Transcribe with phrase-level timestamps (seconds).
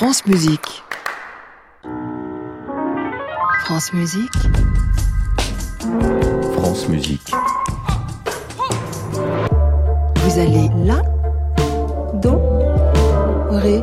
[0.00, 0.82] France Musique.
[3.64, 4.30] France Musique.
[6.54, 7.30] France Musique.
[10.16, 11.02] Vous allez là,
[12.14, 12.40] do,
[13.50, 13.82] ré.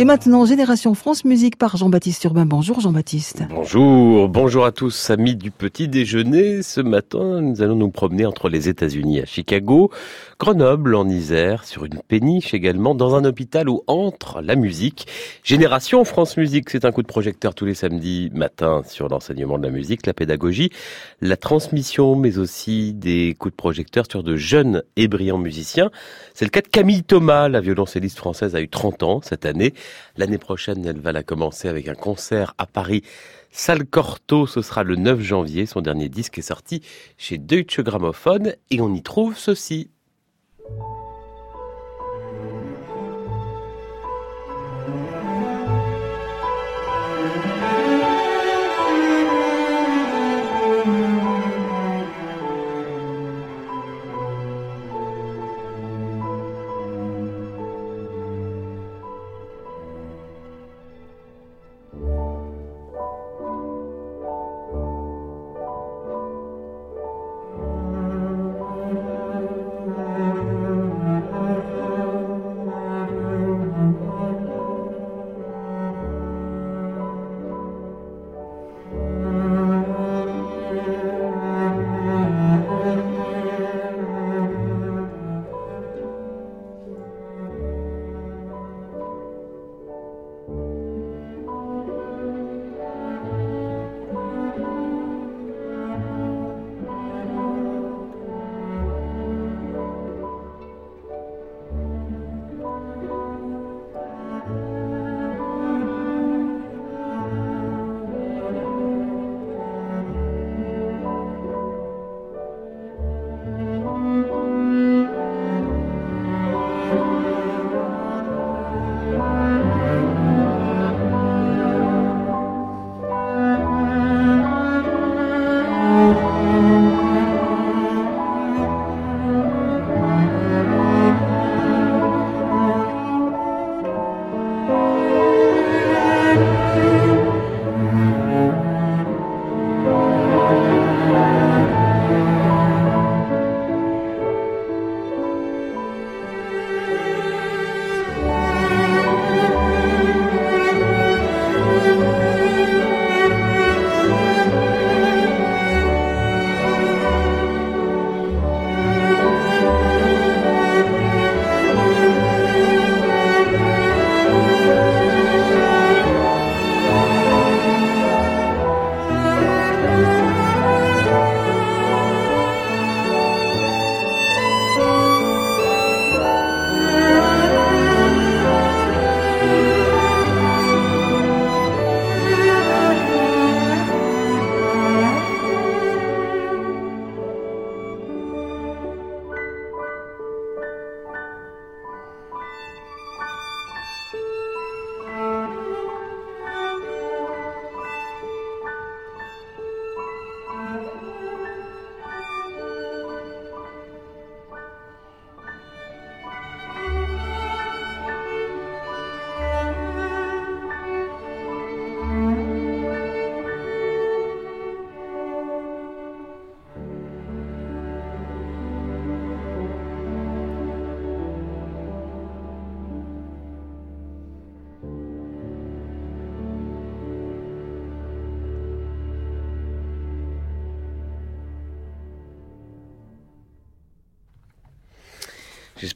[0.00, 2.46] Et maintenant, Génération France Musique par Jean-Baptiste Urbain.
[2.46, 3.42] Bonjour Jean-Baptiste.
[3.50, 6.62] Bonjour, bonjour à tous, amis du petit déjeuner.
[6.62, 9.90] Ce matin, nous allons nous promener entre les États-Unis à Chicago,
[10.38, 15.08] Grenoble en Isère, sur une péniche également, dans un hôpital où entre la musique.
[15.42, 19.64] Génération France Musique, c'est un coup de projecteur tous les samedis matin sur l'enseignement de
[19.64, 20.70] la musique, la pédagogie,
[21.20, 25.90] la transmission, mais aussi des coups de projecteur sur de jeunes et brillants musiciens.
[26.34, 29.74] C'est le cas de Camille Thomas, la violoncelliste française a eu 30 ans cette année.
[30.16, 33.02] L'année prochaine, elle va la commencer avec un concert à Paris.
[33.50, 35.66] Salle Corto, ce sera le 9 janvier.
[35.66, 36.82] Son dernier disque est sorti
[37.16, 39.90] chez Deutsche Grammophon et on y trouve ceci.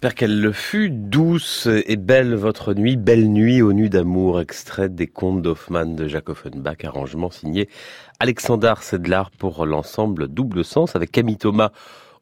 [0.02, 0.90] J'espère qu'elle le fut.
[0.90, 6.08] Douce et belle votre nuit, belle nuit aux nuits d'amour, extrait des contes d'Hoffmann de
[6.08, 7.68] Jacques Offenbach, arrangement signé
[8.18, 11.70] Alexander Sedlar pour l'ensemble Double Sens avec Camille Thomas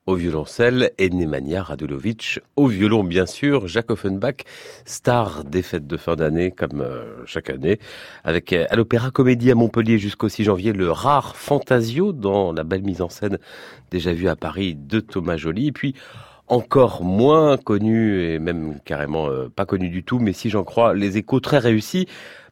[0.05, 3.67] au violoncelle et Nemanja Radulovic au violon, bien sûr.
[3.67, 4.45] Jacques Offenbach,
[4.85, 7.79] star des fêtes de fin d'année, comme euh, chaque année,
[8.25, 12.63] avec euh, à l'Opéra Comédie à Montpellier jusqu'au 6 janvier, le rare Fantasio dans la
[12.63, 13.39] belle mise en scène
[13.91, 15.69] déjà vue à Paris de Thomas Joly.
[15.69, 15.95] Et puis,
[16.51, 20.95] encore moins connu et même carrément euh, pas connu du tout, mais si j'en crois
[20.95, 22.07] les échos très réussis.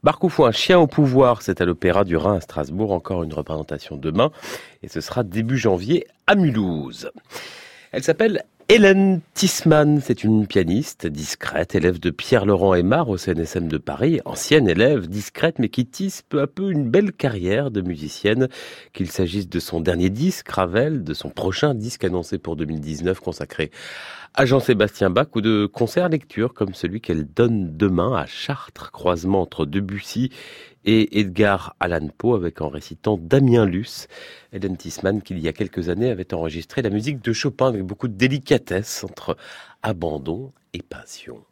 [0.04, 3.96] Barcoufou, un chien au pouvoir, c'est à l'Opéra du Rhin à Strasbourg, encore une représentation
[3.96, 4.30] demain,
[4.84, 7.10] et ce sera début janvier à Mulhouse.
[7.90, 13.78] Elle s'appelle Hélène Tisman, c'est une pianiste discrète, élève de Pierre-Laurent Aymar au CNSM de
[13.78, 18.48] Paris, ancienne élève discrète mais qui tisse peu à peu une belle carrière de musicienne,
[18.92, 23.70] qu'il s'agisse de son dernier disque Ravel, de son prochain disque annoncé pour 2019 consacré
[24.34, 29.42] à Jean-Sébastien Bach ou de concerts lecture comme celui qu'elle donne demain à Chartres, croisement
[29.42, 30.30] entre Debussy
[30.84, 34.08] et Edgar Allan Poe avec en récitant Damien Luce,
[34.52, 37.82] Eden Tisman qui il y a quelques années avait enregistré la musique de Chopin avec
[37.82, 39.36] beaucoup de délicatesse entre
[39.82, 41.44] abandon et passion.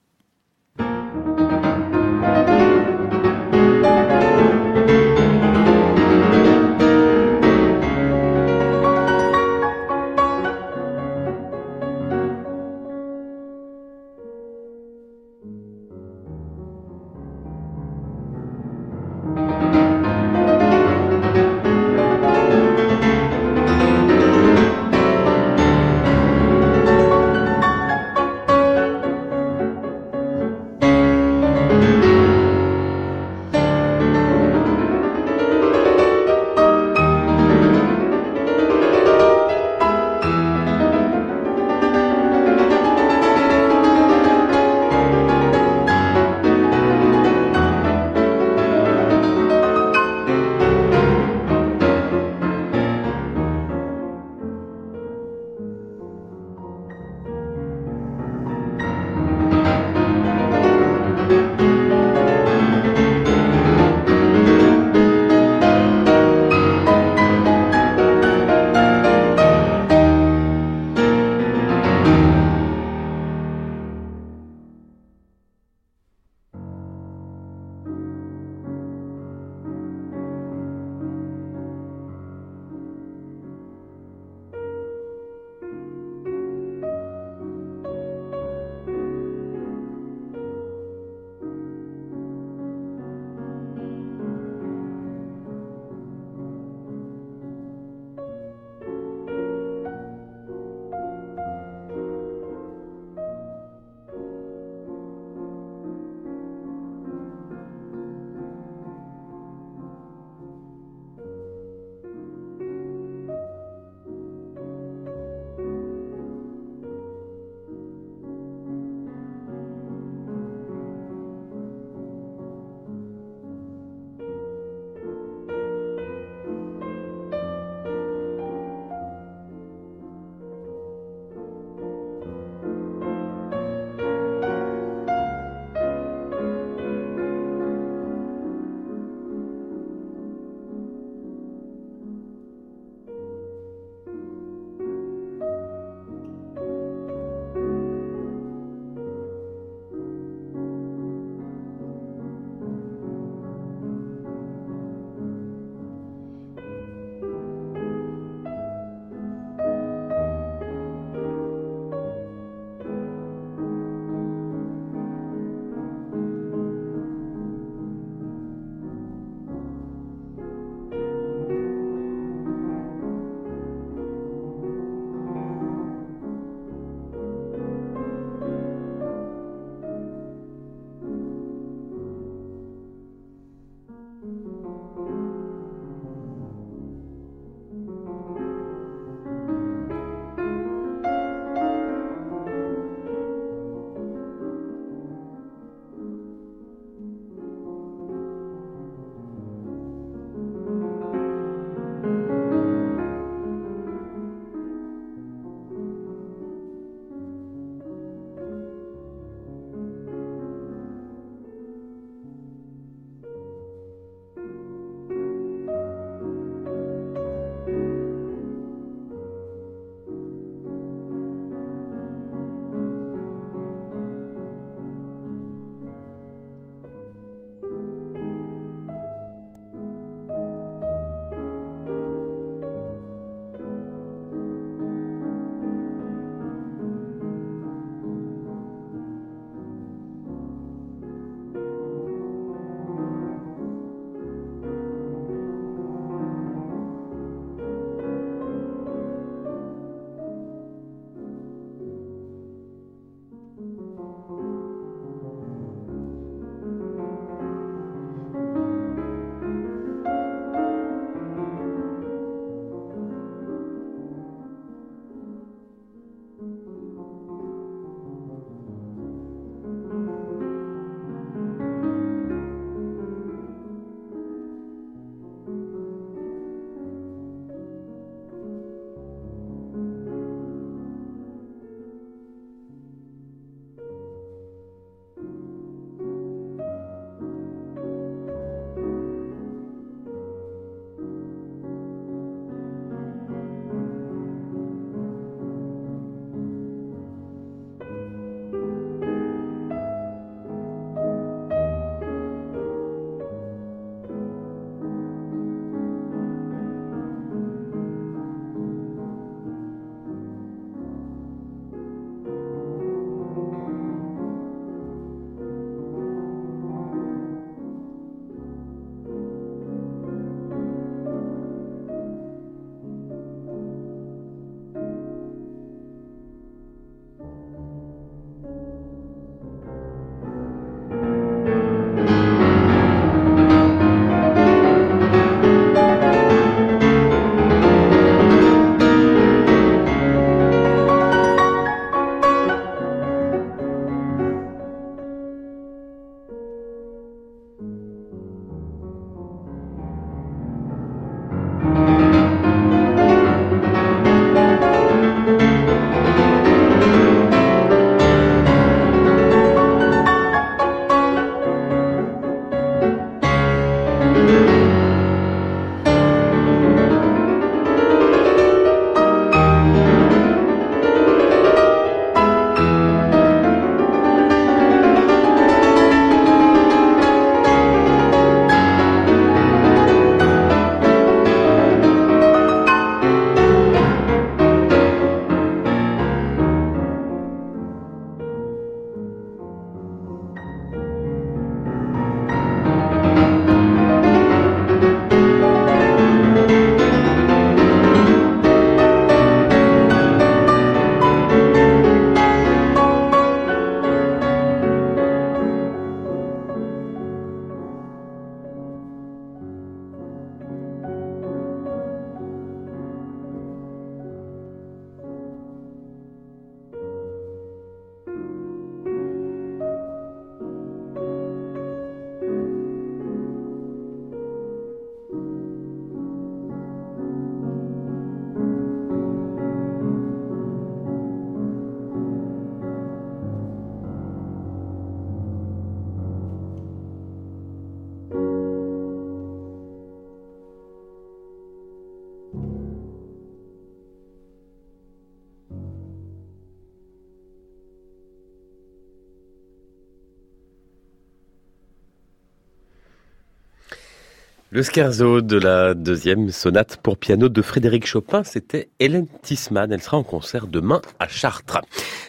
[454.56, 459.70] Le scherzo de la deuxième sonate pour piano de Frédéric Chopin, c'était Hélène Tisman.
[459.70, 461.60] Elle sera en concert demain à Chartres.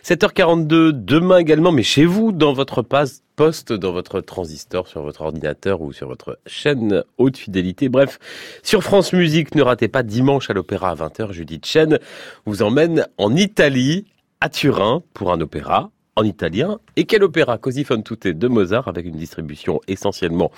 [0.02, 5.82] 7h42, demain également, mais chez vous, dans votre poste, dans votre transistor, sur votre ordinateur
[5.82, 7.90] ou sur votre chaîne haute fidélité.
[7.90, 8.18] Bref,
[8.64, 12.00] sur France Musique, ne ratez pas dimanche à l'opéra à 20h, Judith Chen
[12.46, 14.06] vous emmène en Italie,
[14.40, 16.80] à Turin, pour un opéra en italien.
[16.96, 17.58] Et quel opéra?
[17.58, 20.50] Così fan tutte de Mozart avec une distribution essentiellement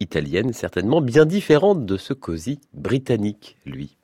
[0.00, 3.97] italienne, certainement bien différente de ce cosy britannique, lui.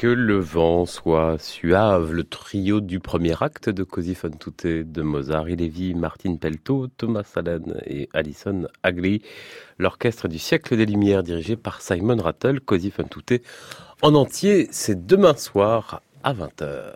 [0.00, 5.02] Que le vent soit suave, le trio du premier acte de Così fan tutte de
[5.02, 9.20] Mozart, Lévy, Martin Pelto, Thomas Allen et Alison Hagley,
[9.76, 13.42] l'orchestre du siècle des Lumières dirigé par Simon Rattle, Così fan tutte
[14.00, 16.94] en entier, c'est demain soir à 20h.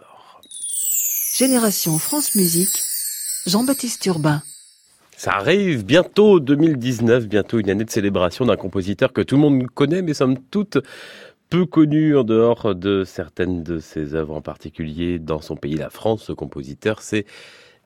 [1.37, 2.75] Génération France Musique,
[3.45, 4.43] Jean-Baptiste Urbain.
[5.17, 9.67] Ça arrive bientôt 2019, bientôt une année de célébration d'un compositeur que tout le monde
[9.69, 10.79] connaît, mais somme toute
[11.55, 15.89] peu connu en dehors de certaines de ses œuvres en particulier dans son pays, la
[15.89, 16.25] France.
[16.25, 17.27] Ce compositeur, c'est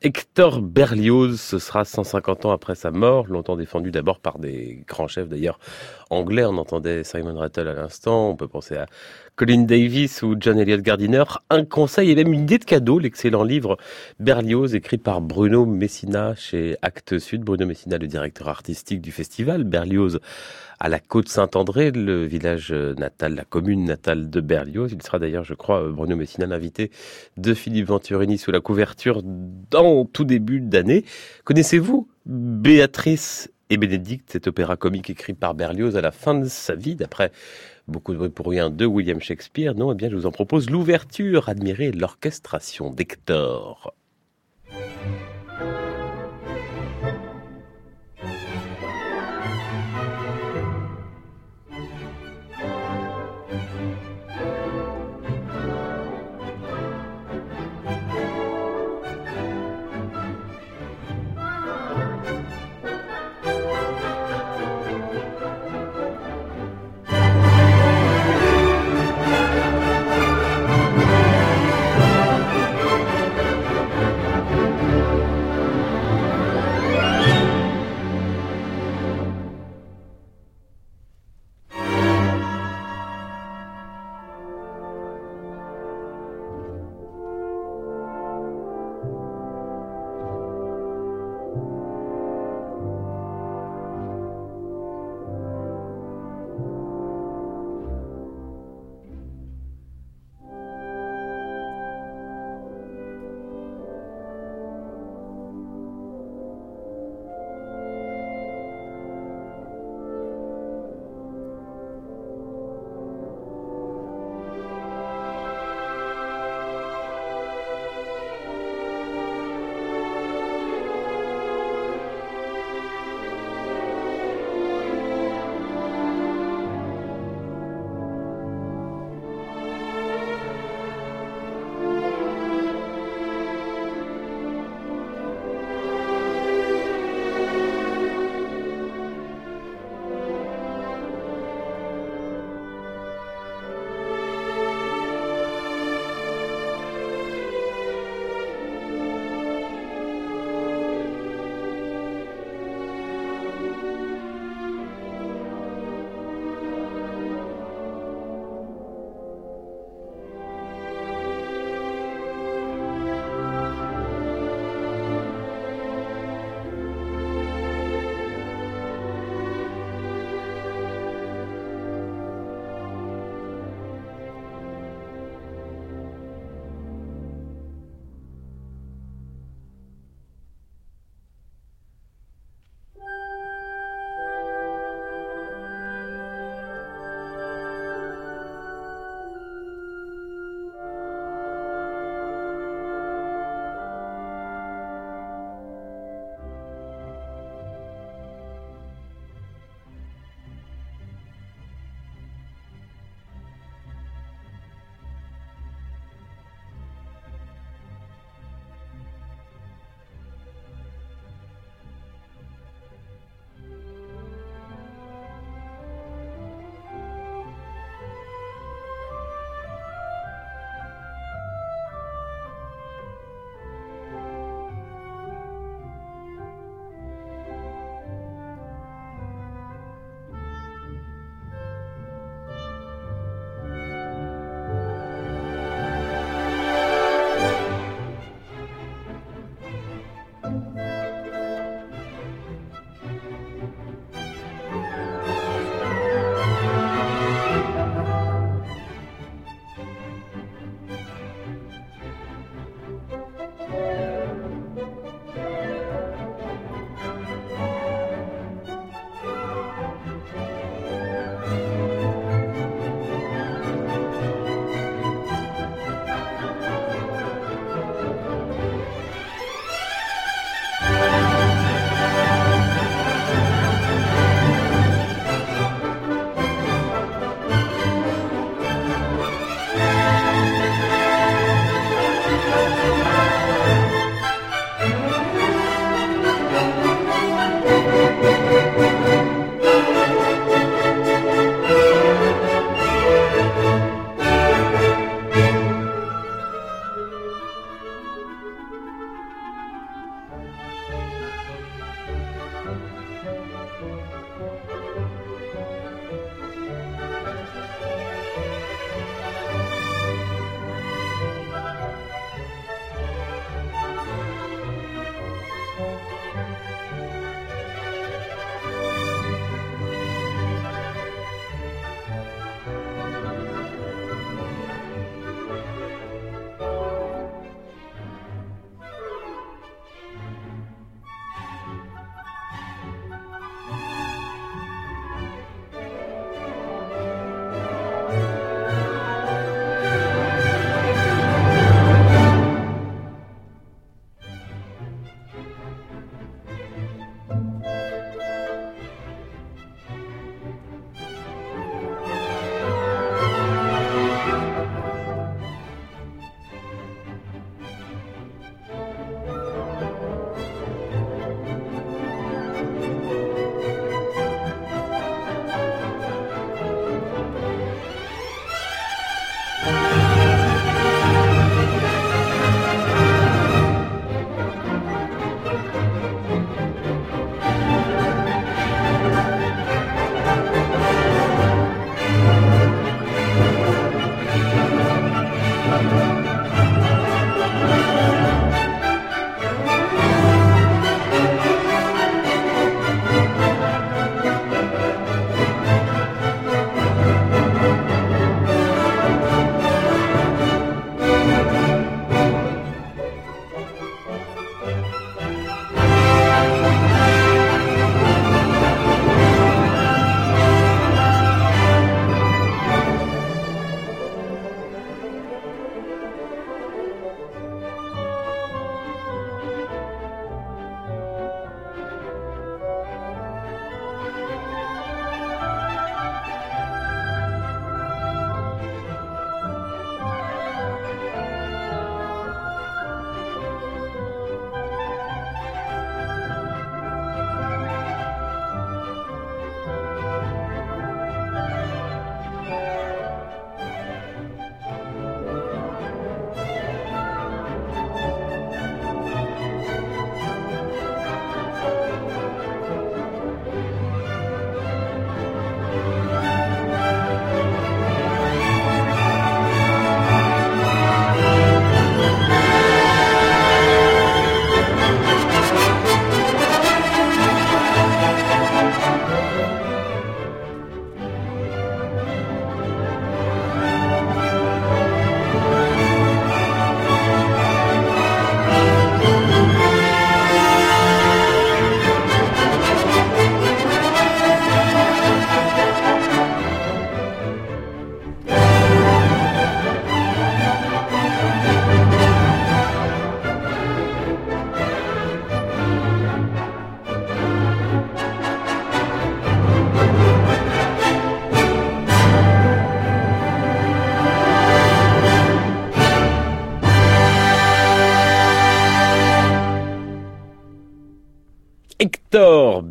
[0.01, 5.07] Hector Berlioz, ce sera 150 ans après sa mort, longtemps défendu d'abord par des grands
[5.07, 5.59] chefs d'ailleurs
[6.09, 6.47] anglais.
[6.47, 8.87] On entendait Simon Rattle à l'instant, on peut penser à
[9.39, 11.23] Colin Davis ou John Elliott Gardiner.
[11.49, 13.77] Un conseil et même une idée de cadeau, l'excellent livre
[14.19, 17.43] Berlioz écrit par Bruno Messina chez Actes Sud.
[17.43, 20.19] Bruno Messina, le directeur artistique du festival Berlioz
[20.81, 24.91] à la côte Saint-André, le village natal, la commune natale de Berlioz.
[24.93, 26.91] Il sera d'ailleurs, je crois, Bruno Messina, l'invité
[27.37, 31.05] de Philippe Venturini sous la couverture dans tout début d'année.
[31.45, 36.75] Connaissez-vous Béatrice et Bénédicte, cet opéra comique écrit par Berlioz à la fin de sa
[36.75, 37.31] vie, d'après
[37.89, 40.71] beaucoup de bruit pour rien de William Shakespeare Non, eh bien, je vous en propose
[40.71, 41.49] l'ouverture.
[41.49, 43.95] Admirez l'orchestration d'Hector.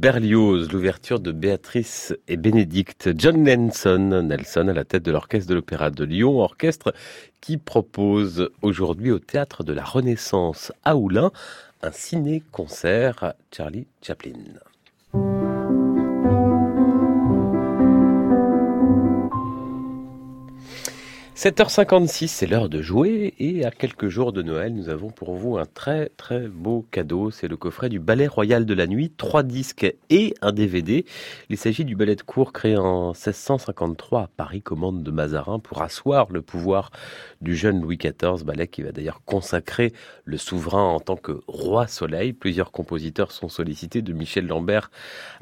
[0.08, 5.56] Berlioz, l'ouverture de Béatrice et Bénédicte, John Nelson, Nelson à la tête de l'orchestre de
[5.56, 6.94] l'Opéra de Lyon, orchestre
[7.42, 11.32] qui propose aujourd'hui au théâtre de la Renaissance à Oulin
[11.82, 14.32] un ciné-concert Charlie Chaplin.
[21.38, 25.60] 7h56, c'est l'heure de jouer et à quelques jours de Noël, nous avons pour vous
[25.60, 27.30] un très très beau cadeau.
[27.30, 31.06] C'est le coffret du Ballet Royal de la Nuit, trois disques et un DVD.
[31.50, 35.84] Il s'agit du ballet de cour créé en 1653 à Paris, commande de Mazarin, pour
[35.84, 36.90] asseoir le pouvoir
[37.42, 39.94] du jeune Louis XIV, ballet qui va d'ailleurs consacrer
[40.26, 42.34] le souverain en tant que roi soleil.
[42.34, 44.90] Plusieurs compositeurs sont sollicités, de Michel Lambert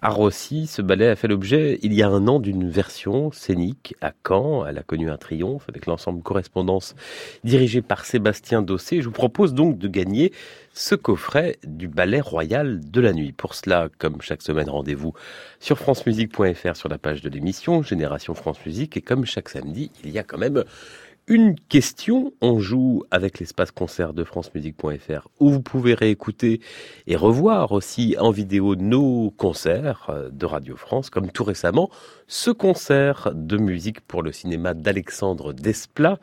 [0.01, 0.67] à Rossi.
[0.67, 4.65] Ce ballet a fait l'objet il y a un an d'une version scénique à Caen.
[4.65, 6.95] Elle a connu un triomphe avec l'ensemble correspondance
[7.43, 9.01] dirigé par Sébastien Dossé.
[9.01, 10.31] Je vous propose donc de gagner
[10.73, 13.31] ce coffret du Ballet Royal de la Nuit.
[13.31, 15.13] Pour cela, comme chaque semaine, rendez-vous
[15.59, 18.97] sur francemusique.fr sur la page de l'émission Génération France Musique.
[18.97, 20.63] Et comme chaque samedi, il y a quand même
[21.27, 22.33] une question.
[22.41, 26.61] On joue avec l'espace concert de francemusique.fr où vous pouvez réécouter
[27.07, 31.89] et revoir aussi en vidéo nos concerts euh, de Radio France, comme tout récemment
[32.27, 36.19] ce concert de musique pour le cinéma d'Alexandre Desplat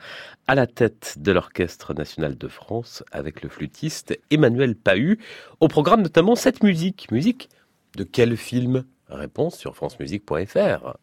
[0.46, 5.18] à la tête de l'Orchestre national de France avec le flûtiste Emmanuel Pahu.
[5.60, 7.10] Au programme notamment cette musique.
[7.10, 7.48] Musique
[7.96, 8.84] de quel film?
[9.08, 10.96] Réponse sur francemusique.fr.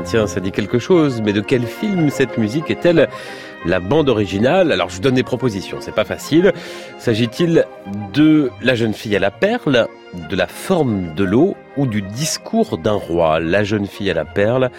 [0.00, 3.10] Tiens, tiens, ça dit quelque chose, mais de quel film cette musique est-elle
[3.66, 4.72] la bande originale?
[4.72, 6.54] Alors je donne des propositions, c'est pas facile.
[6.98, 7.66] S'agit-il
[8.14, 12.78] de La jeune fille à la perle, de La forme de l'eau ou du discours
[12.78, 13.40] d'un roi?
[13.40, 14.70] La jeune fille à la perle,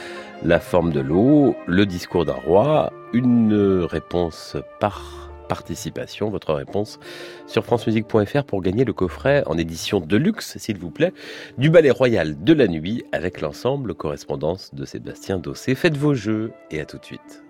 [0.44, 5.21] La forme de l'eau, le discours d'un roi, une réponse par
[5.52, 6.98] participation, votre réponse
[7.46, 11.12] sur francemusique.fr pour gagner le coffret en édition de luxe, s'il vous plaît,
[11.58, 15.76] du Ballet Royal de la Nuit avec l'ensemble correspondance de Sébastien Dossé.
[15.76, 17.44] Faites vos jeux et à tout de suite.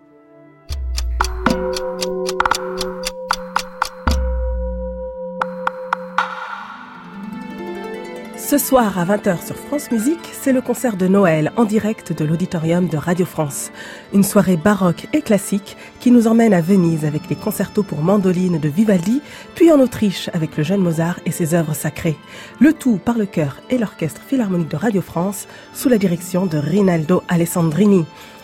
[8.51, 12.25] Ce soir à 20h sur France Musique, c'est le concert de Noël en direct de
[12.25, 13.71] l'auditorium de Radio France.
[14.13, 18.59] Une soirée baroque et classique qui nous emmène à Venise avec les concertos pour mandoline
[18.59, 19.21] de Vivaldi,
[19.55, 22.17] puis en Autriche avec le jeune Mozart et ses œuvres sacrées.
[22.59, 26.57] Le tout par le chœur et l'orchestre philharmonique de Radio France sous la direction de
[26.57, 28.03] Rinaldo Alessandrini.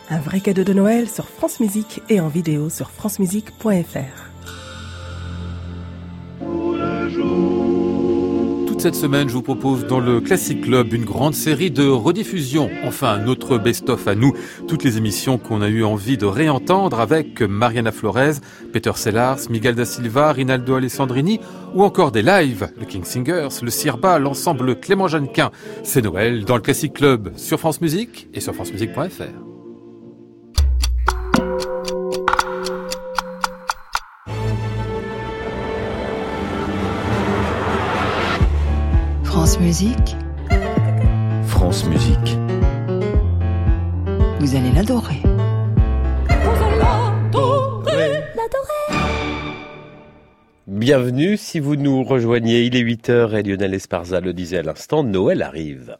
[0.09, 4.27] Un vrai cadeau de Noël sur France Musique et en vidéo sur francemusique.fr.
[8.81, 12.69] cette semaine, je vous propose dans le Classic Club une grande série de rediffusions.
[12.83, 14.33] Enfin, notre best-of à nous.
[14.67, 18.35] Toutes les émissions qu'on a eu envie de réentendre avec Mariana Flores,
[18.73, 21.39] Peter Sellars, Miguel da Silva, Rinaldo Alessandrini
[21.73, 25.49] ou encore des lives, le King Singers, le Sirba, l'ensemble Clément Jeannequin.
[25.83, 29.46] C'est Noël dans le Classic Club sur France Musique et sur francemusique.fr.
[39.47, 40.17] France Musique.
[41.45, 42.37] France Musique.
[44.41, 45.21] Vous allez l'adorer.
[50.67, 52.63] Bienvenue si vous nous rejoignez.
[52.63, 55.97] Il est 8h et Lionel Esparza le disait à l'instant, Noël arrive.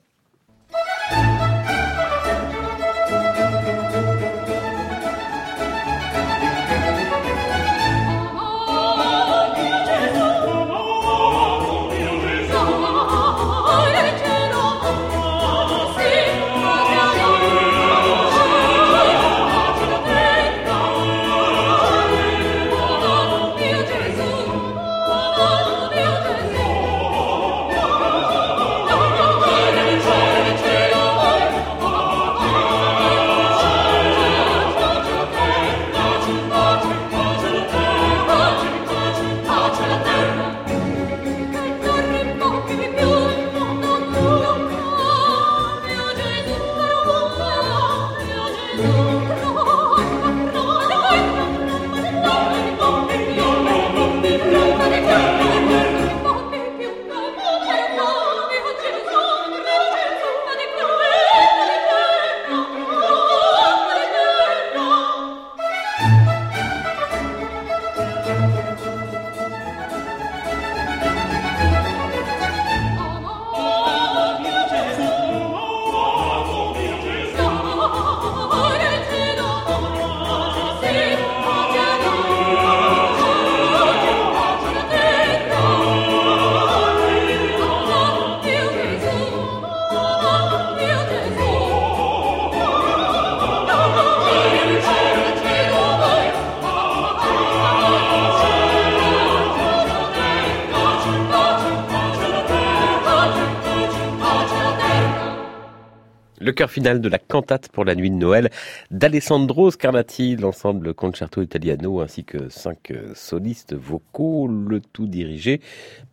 [106.57, 108.49] Le chœur final de la cantate pour la nuit de Noël
[108.89, 115.61] d'Alessandro Scarlatti, l'ensemble Concerto Italiano ainsi que cinq solistes vocaux, le tout dirigé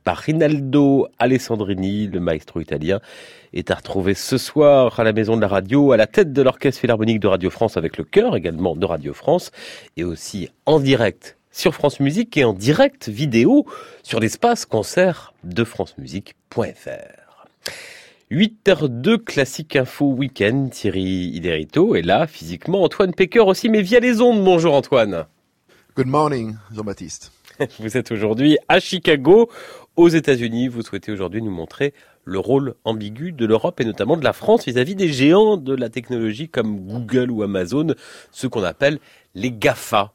[0.02, 3.00] par Rinaldo Alessandrini, le maestro italien,
[3.54, 6.42] est à retrouver ce soir à la Maison de la Radio, à la tête de
[6.42, 9.50] l'Orchestre Philharmonique de Radio France avec le chœur également de Radio France
[9.96, 13.64] et aussi en direct sur France Musique et en direct vidéo
[14.02, 17.24] sur l'espace concert de francemusique.fr.
[18.30, 24.22] 8h02 Classique Info Week-end, Thierry Iderito est là physiquement, Antoine Pecker aussi, mais via les
[24.22, 24.42] ondes.
[24.42, 25.26] Bonjour Antoine.
[25.94, 27.32] Good morning Jean-Baptiste.
[27.78, 29.50] Vous êtes aujourd'hui à Chicago,
[29.96, 30.68] aux États-Unis.
[30.68, 31.92] Vous souhaitez aujourd'hui nous montrer
[32.24, 35.90] le rôle ambigu de l'Europe et notamment de la France vis-à-vis des géants de la
[35.90, 37.88] technologie comme Google ou Amazon,
[38.32, 39.00] ceux qu'on appelle
[39.34, 40.14] les GAFA.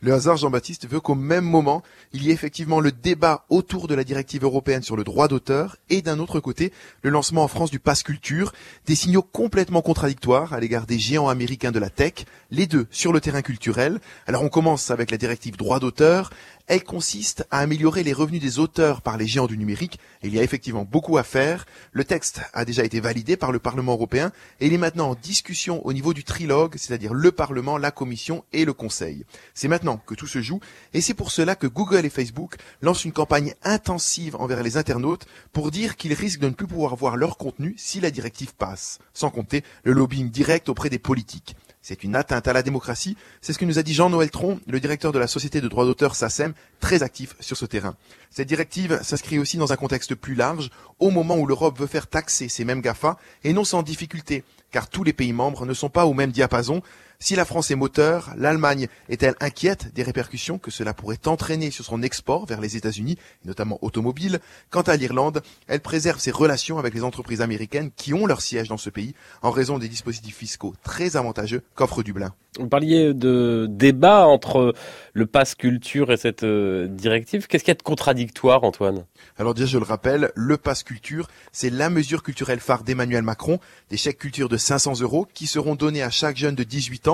[0.00, 1.82] Le hasard, Jean-Baptiste, veut qu'au même moment,
[2.12, 5.76] il y ait effectivement le débat autour de la directive européenne sur le droit d'auteur
[5.90, 8.52] et d'un autre côté, le lancement en France du Pass Culture,
[8.86, 13.12] des signaux complètement contradictoires à l'égard des géants américains de la tech, les deux sur
[13.12, 13.98] le terrain culturel.
[14.28, 16.30] Alors on commence avec la directive droit d'auteur,
[16.68, 19.98] elle consiste à améliorer les revenus des auteurs par les géants du numérique.
[20.22, 21.66] il y a effectivement beaucoup à faire.
[21.92, 25.14] Le texte a déjà été validé par le Parlement européen et il est maintenant en
[25.14, 29.24] discussion au niveau du trilogue, c'est-à-dire le Parlement, la Commission et le Conseil.
[29.54, 30.60] C'est maintenant que tout se joue
[30.92, 35.26] et c'est pour cela que Google et Facebook lancent une campagne intensive envers les internautes
[35.52, 38.98] pour dire qu'ils risquent de ne plus pouvoir voir leur contenu si la directive passe,
[39.14, 41.56] sans compter le lobbying direct auprès des politiques.
[41.88, 43.16] C'est une atteinte à la démocratie.
[43.40, 45.86] C'est ce que nous a dit Jean-Noël Tron, le directeur de la société de droit
[45.86, 47.96] d'auteur SACEM, très actif sur ce terrain.
[48.28, 52.06] Cette directive s'inscrit aussi dans un contexte plus large, au moment où l'Europe veut faire
[52.06, 55.88] taxer ces mêmes GAFA, et non sans difficulté, car tous les pays membres ne sont
[55.88, 56.82] pas au même diapason,
[57.20, 61.84] si la France est moteur, l'Allemagne est-elle inquiète des répercussions que cela pourrait entraîner sur
[61.84, 64.38] son export vers les États-Unis, notamment automobile?
[64.70, 68.68] Quant à l'Irlande, elle préserve ses relations avec les entreprises américaines qui ont leur siège
[68.68, 72.32] dans ce pays en raison des dispositifs fiscaux très avantageux qu'offre Dublin.
[72.58, 74.74] Vous parliez de débat entre
[75.12, 77.46] le pass culture et cette euh, directive.
[77.46, 79.04] Qu'est-ce qu'il y a de contradictoire, Antoine?
[79.38, 83.60] Alors déjà, je le rappelle, le pass culture, c'est la mesure culturelle phare d'Emmanuel Macron,
[83.90, 87.07] des chèques culture de 500 euros qui seront donnés à chaque jeune de 18 ans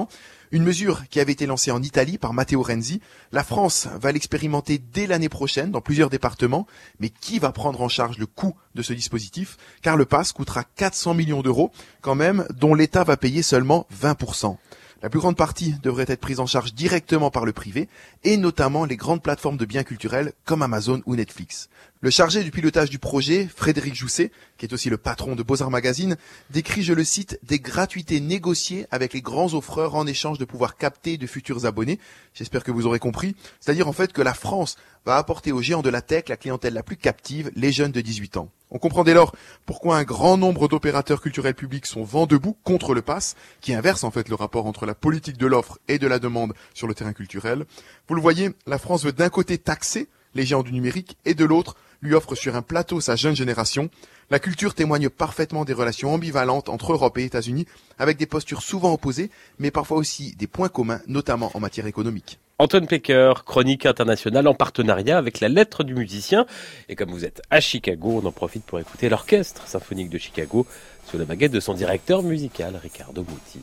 [0.50, 3.00] une mesure qui avait été lancée en Italie par Matteo Renzi.
[3.32, 6.66] La France va l'expérimenter dès l'année prochaine dans plusieurs départements.
[7.00, 9.56] Mais qui va prendre en charge le coût de ce dispositif?
[9.82, 11.72] Car le pass coûtera 400 millions d'euros
[12.02, 14.56] quand même, dont l'État va payer seulement 20%.
[15.02, 17.88] La plus grande partie devrait être prise en charge directement par le privé,
[18.22, 21.68] et notamment les grandes plateformes de biens culturels comme Amazon ou Netflix.
[22.04, 25.70] Le chargé du pilotage du projet, Frédéric Jousset, qui est aussi le patron de Beaux-Arts
[25.70, 26.18] Magazine,
[26.50, 30.76] décrit, je le cite, des gratuités négociées avec les grands offreurs en échange de pouvoir
[30.76, 31.98] capter de futurs abonnés.
[32.34, 33.36] J'espère que vous aurez compris.
[33.58, 34.76] C'est-à-dire en fait que la France
[35.06, 38.02] va apporter aux géants de la tech la clientèle la plus captive, les jeunes de
[38.02, 38.50] 18 ans.
[38.70, 39.34] On comprend dès lors
[39.64, 44.04] pourquoi un grand nombre d'opérateurs culturels publics sont vent debout contre le pass, qui inverse
[44.04, 46.94] en fait le rapport entre la politique de l'offre et de la demande sur le
[46.94, 47.64] terrain culturel.
[48.08, 51.46] Vous le voyez, la France veut d'un côté taxer les géants du numérique et de
[51.46, 53.88] l'autre lui offre sur un plateau sa jeune génération.
[54.30, 57.66] La culture témoigne parfaitement des relations ambivalentes entre Europe et États-Unis,
[57.98, 62.38] avec des postures souvent opposées, mais parfois aussi des points communs, notamment en matière économique.
[62.58, 66.46] Antoine Pecker, chronique internationale en partenariat avec la lettre du musicien.
[66.88, 70.64] Et comme vous êtes à Chicago, on en profite pour écouter l'orchestre symphonique de Chicago
[71.10, 73.60] sous la baguette de son directeur musical, Ricardo Muti.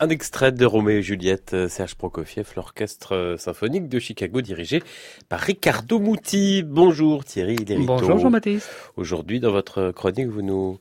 [0.00, 4.80] Un extrait de Roméo et Juliette, euh, Serge Prokofiev, l'orchestre euh, symphonique de Chicago dirigé
[5.28, 6.62] par Riccardo Muti.
[6.62, 7.84] Bonjour Thierry Lérito.
[7.84, 8.70] Bonjour Jean-Baptiste.
[8.96, 10.78] Aujourd'hui, dans votre chronique, vous nous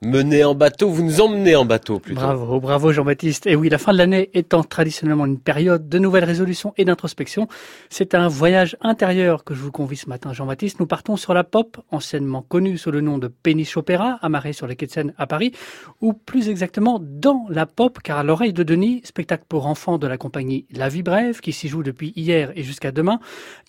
[0.00, 2.20] mener en bateau, vous nous emmenez en bateau plutôt.
[2.20, 3.46] Bravo, bravo Jean-Baptiste.
[3.46, 7.48] Et oui, la fin de l'année étant traditionnellement une période de nouvelles résolutions et d'introspection,
[7.90, 10.78] c'est un voyage intérieur que je vous convie ce matin Jean-Baptiste.
[10.78, 14.66] Nous partons sur la pop, anciennement connue sous le nom de Péniche Opéra, amarrée sur
[14.66, 15.52] les quais de Seine à Paris,
[16.00, 20.06] ou plus exactement dans la pop, car à l'oreille de Denis, spectacle pour enfants de
[20.06, 23.18] la compagnie La Vie Brève, qui s'y joue depuis hier et jusqu'à demain,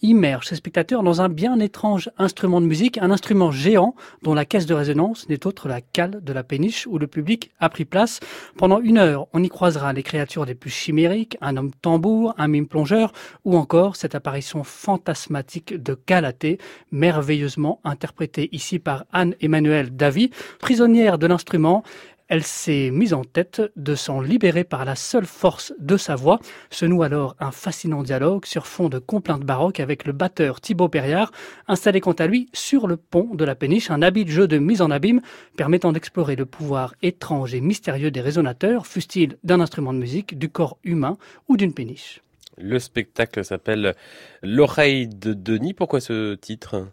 [0.01, 4.45] immerge ses spectateurs dans un bien étrange instrument de musique, un instrument géant dont la
[4.45, 7.85] caisse de résonance n'est autre la cale de la péniche où le public a pris
[7.85, 8.19] place.
[8.57, 12.47] Pendant une heure, on y croisera les créatures les plus chimériques, un homme tambour, un
[12.47, 13.11] mime plongeur,
[13.45, 16.57] ou encore cette apparition fantasmatique de Galatée,
[16.91, 21.83] merveilleusement interprétée ici par Anne-Emmanuelle Davy, prisonnière de l'instrument
[22.29, 26.39] elle s'est mise en tête de s'en libérer par la seule force de sa voix.
[26.69, 30.89] Se noue alors un fascinant dialogue sur fond de complaintes baroques avec le batteur Thibaut
[30.89, 31.31] Perriard,
[31.67, 34.81] installé quant à lui sur le pont de la péniche, un habile jeu de mise
[34.81, 35.21] en abîme
[35.57, 40.49] permettant d'explorer le pouvoir étrange et mystérieux des résonateurs, fût-il d'un instrument de musique, du
[40.49, 41.17] corps humain
[41.47, 42.21] ou d'une péniche.
[42.57, 43.95] Le spectacle s'appelle
[44.43, 45.73] L'oreille de Denis.
[45.73, 46.87] Pourquoi ce titre?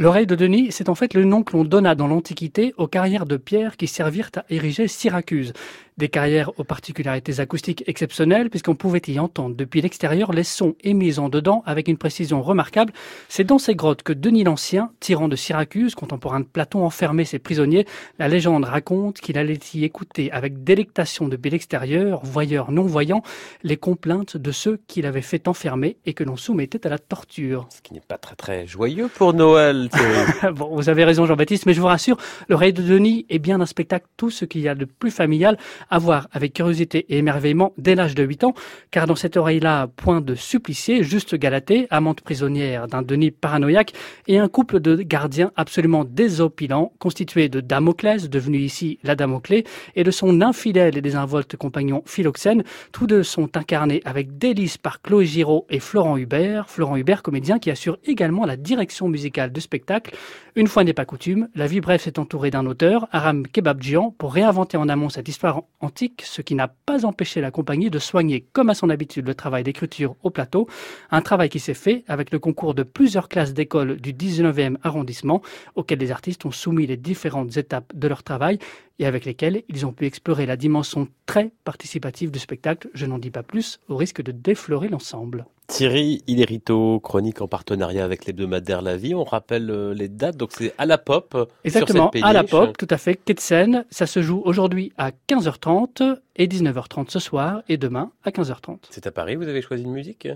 [0.00, 3.26] L'oreille de Denis, c'est en fait le nom que l'on donna dans l'Antiquité aux carrières
[3.26, 5.52] de pierre qui servirent à ériger Syracuse.
[5.98, 11.18] Des carrières aux particularités acoustiques exceptionnelles puisqu'on pouvait y entendre depuis l'extérieur les sons émis
[11.18, 12.92] en dedans avec une précision remarquable.
[13.28, 17.40] C'est dans ces grottes que Denis l'Ancien, tyran de Syracuse, contemporain de Platon, enfermait ses
[17.40, 17.84] prisonniers.
[18.20, 23.24] La légende raconte qu'il allait y écouter avec délectation depuis l'extérieur, voyeurs non-voyants,
[23.64, 27.66] les complaintes de ceux qu'il avait fait enfermer et que l'on soumettait à la torture.
[27.74, 29.88] Ce qui n'est pas très très joyeux pour Noël.
[30.52, 33.60] bon, vous avez raison Jean-Baptiste, mais je vous rassure, le Rey de Denis est bien
[33.60, 35.58] un spectacle tout ce qu'il y a de plus familial
[35.90, 38.54] à voir avec curiosité et émerveillement dès l'âge de 8 ans,
[38.90, 43.92] car dans cette oreille-là, point de supplicié, juste Galatée, amante prisonnière d'un Denis paranoïaque,
[44.26, 49.64] et un couple de gardiens absolument désopilants, constitué de Damoclès, devenu ici la Damoclée,
[49.96, 52.64] et de son infidèle et désinvolte compagnon Philoxène.
[52.92, 57.58] Tous deux sont incarnés avec délice par Chloé Giraud et Florent Hubert, Florent Hubert, comédien
[57.58, 60.14] qui assure également la direction musicale du spectacle.
[60.56, 64.32] Une fois n'est pas coutume, la vie brève s'est entourée d'un auteur, Aram Kebabjian, pour
[64.32, 68.46] réinventer en amont cette histoire antique, ce qui n'a pas empêché la compagnie de soigner,
[68.52, 70.68] comme à son habitude, le travail d'écriture au plateau,
[71.10, 75.42] un travail qui s'est fait avec le concours de plusieurs classes d'école du 19e arrondissement,
[75.76, 78.58] auxquelles les artistes ont soumis les différentes étapes de leur travail
[78.98, 82.88] et avec lesquelles ils ont pu explorer la dimension très participative du spectacle.
[82.94, 85.46] Je n'en dis pas plus, au risque de déflorer l'ensemble.
[85.68, 89.14] Thierry Ilerito, chronique en partenariat avec l'hebdomadaire La Vie.
[89.14, 91.52] On rappelle euh, les dates, donc c'est à la pop.
[91.62, 93.20] Exactement, à la pop, tout à fait.
[93.38, 98.78] Seine, ça se joue aujourd'hui à 15h30 et 19h30 ce soir et demain à 15h30.
[98.88, 100.28] C'est à Paris, vous avez choisi une musique?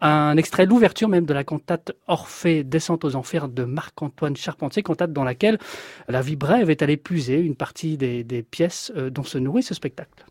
[0.00, 5.12] Un extrait l'ouverture même de la cantate Orphée descente aux enfers de Marc-Antoine Charpentier, cantate
[5.12, 5.58] dans laquelle
[6.08, 9.74] la vie brève est allée puiser une partie des, pièces euh, dont se nourrit ce
[9.74, 10.24] spectacle.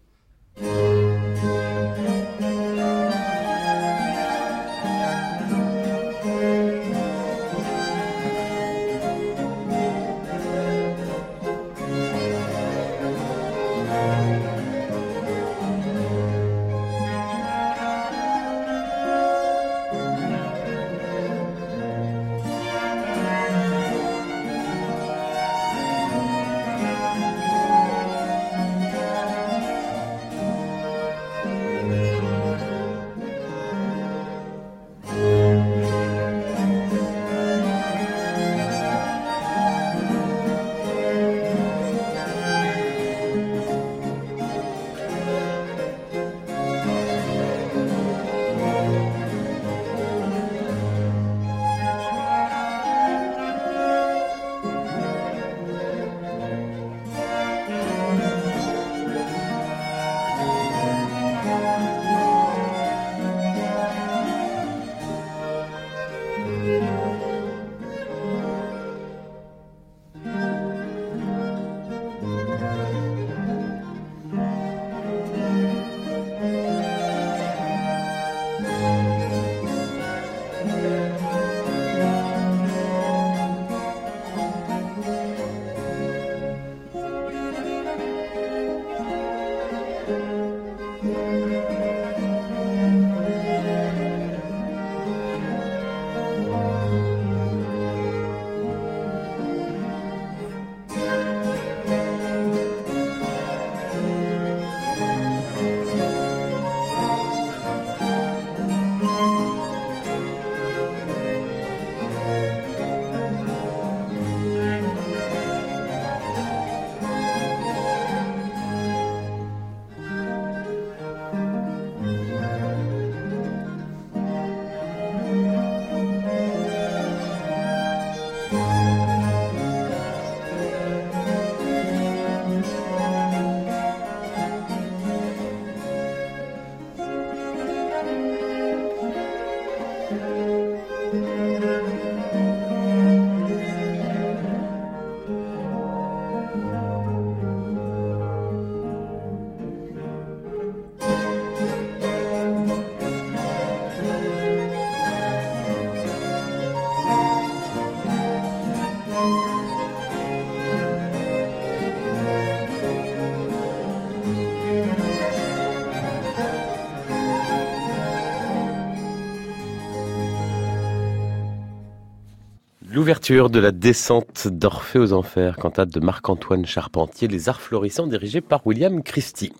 [173.01, 178.41] L'ouverture de la descente d'Orphée aux Enfers, cantate de Marc-Antoine Charpentier, Les Arts Florissants, dirigé
[178.41, 179.51] par William Christie.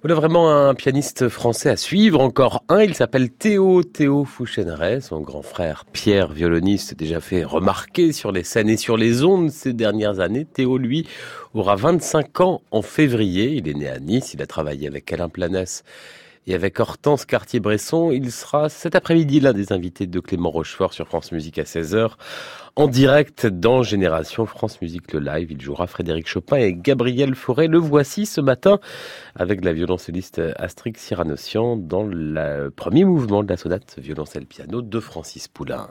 [0.00, 2.18] Voilà vraiment un pianiste français à suivre.
[2.22, 5.02] Encore un, il s'appelle Théo Théo Fouchéneret.
[5.02, 9.50] Son grand frère Pierre, violoniste, déjà fait remarquer sur les scènes et sur les ondes
[9.50, 10.46] ces dernières années.
[10.46, 11.06] Théo, lui,
[11.52, 13.50] aura 25 ans en février.
[13.50, 14.32] Il est né à Nice.
[14.32, 15.84] Il a travaillé avec Alain Planès
[16.46, 18.10] et avec Hortense Cartier-Bresson.
[18.12, 22.12] Il sera cet après-midi l'un des invités de Clément Rochefort sur France Musique à 16h
[22.76, 25.52] en direct dans Génération France Musique le live.
[25.52, 27.68] Il jouera Frédéric Chopin et Gabriel Fauré.
[27.68, 28.80] Le voici ce matin
[29.34, 35.00] avec la violoncelliste Astrix Cyranossian dans le premier mouvement de la sonate violoncelle piano de
[35.00, 35.88] Francis Poulenc.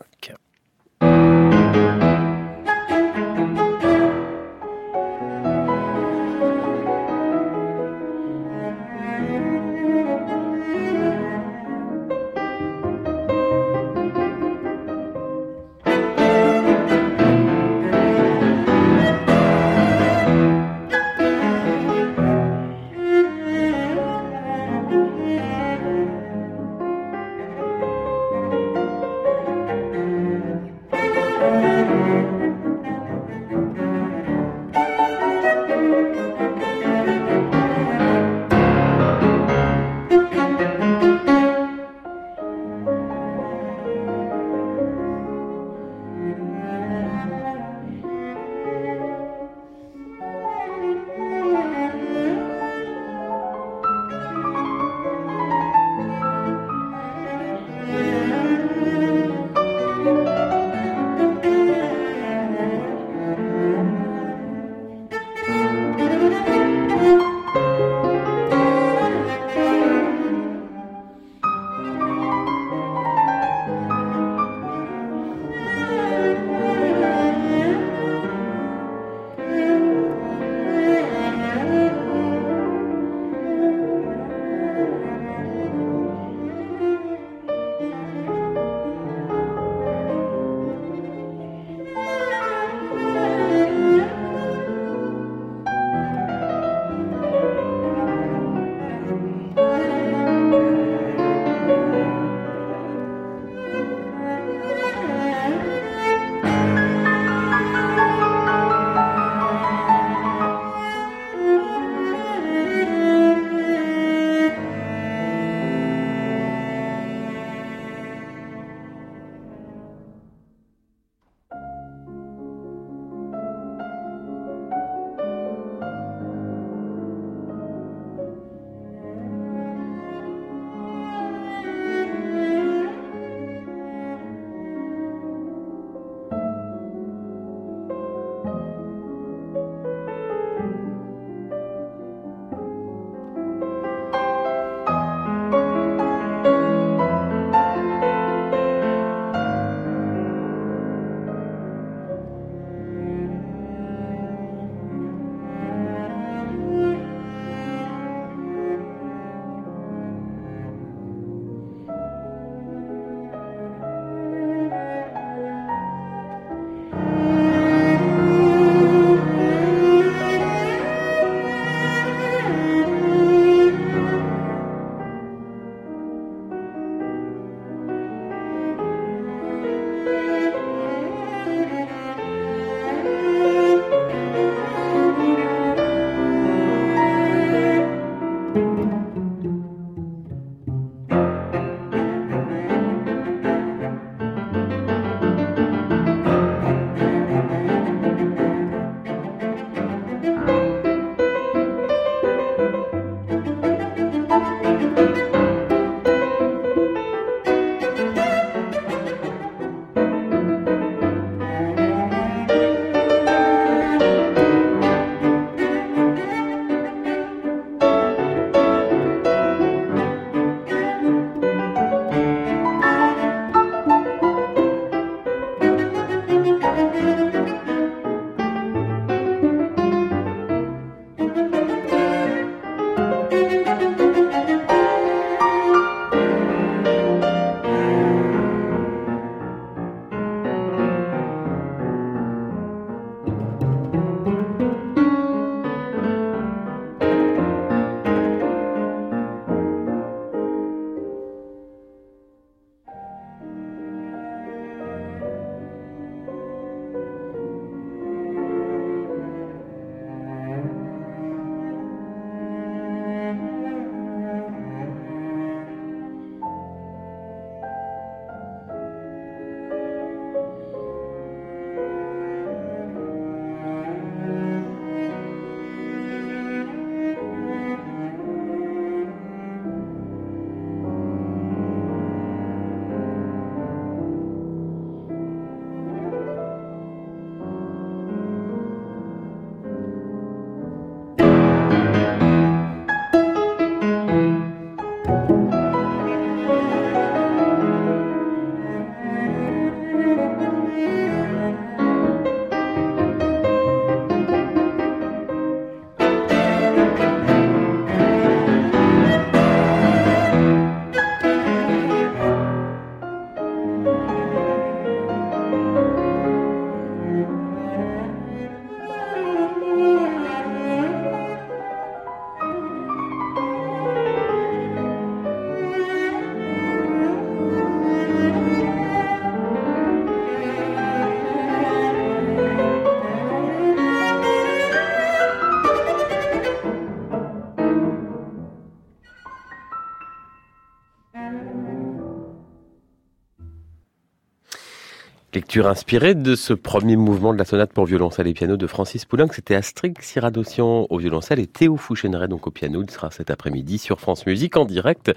[345.34, 349.06] Lecture inspirée de ce premier mouvement de la sonate pour violoncelle et piano de Francis
[349.06, 349.30] Poulenc.
[349.32, 352.84] C'était Astrid Cyradossian au violoncelle et Théo Fouchéneret donc au piano.
[352.84, 355.14] Il sera cet après-midi sur France Musique en direct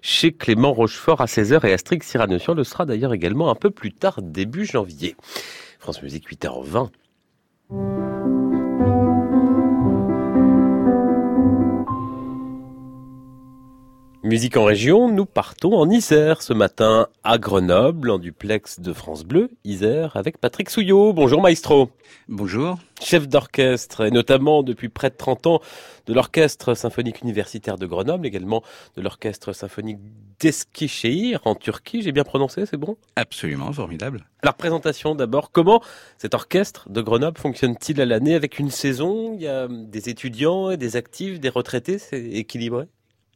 [0.00, 3.92] chez Clément Rochefort à 16h et Astrid Cyradossian le sera d'ailleurs également un peu plus
[3.92, 5.14] tard, début janvier.
[5.78, 6.88] France Musique 8h20.
[14.22, 19.24] Musique en région, nous partons en Isère ce matin à Grenoble, en duplex de France
[19.24, 21.14] Bleu, Isère, avec Patrick Souillot.
[21.14, 21.88] Bonjour maestro.
[22.28, 22.78] Bonjour.
[23.00, 25.60] Chef d'orchestre, et notamment depuis près de 30 ans,
[26.04, 28.62] de l'Orchestre symphonique universitaire de Grenoble, également
[28.94, 30.00] de l'Orchestre symphonique
[30.38, 32.02] d'Eskişehir en Turquie.
[32.02, 32.98] J'ai bien prononcé, c'est bon?
[33.16, 34.26] Absolument, formidable.
[34.42, 35.82] La présentation d'abord, comment
[36.18, 39.32] cet orchestre de Grenoble fonctionne-t-il à l'année avec une saison?
[39.34, 42.84] Il y a des étudiants et des actifs, des retraités, c'est équilibré?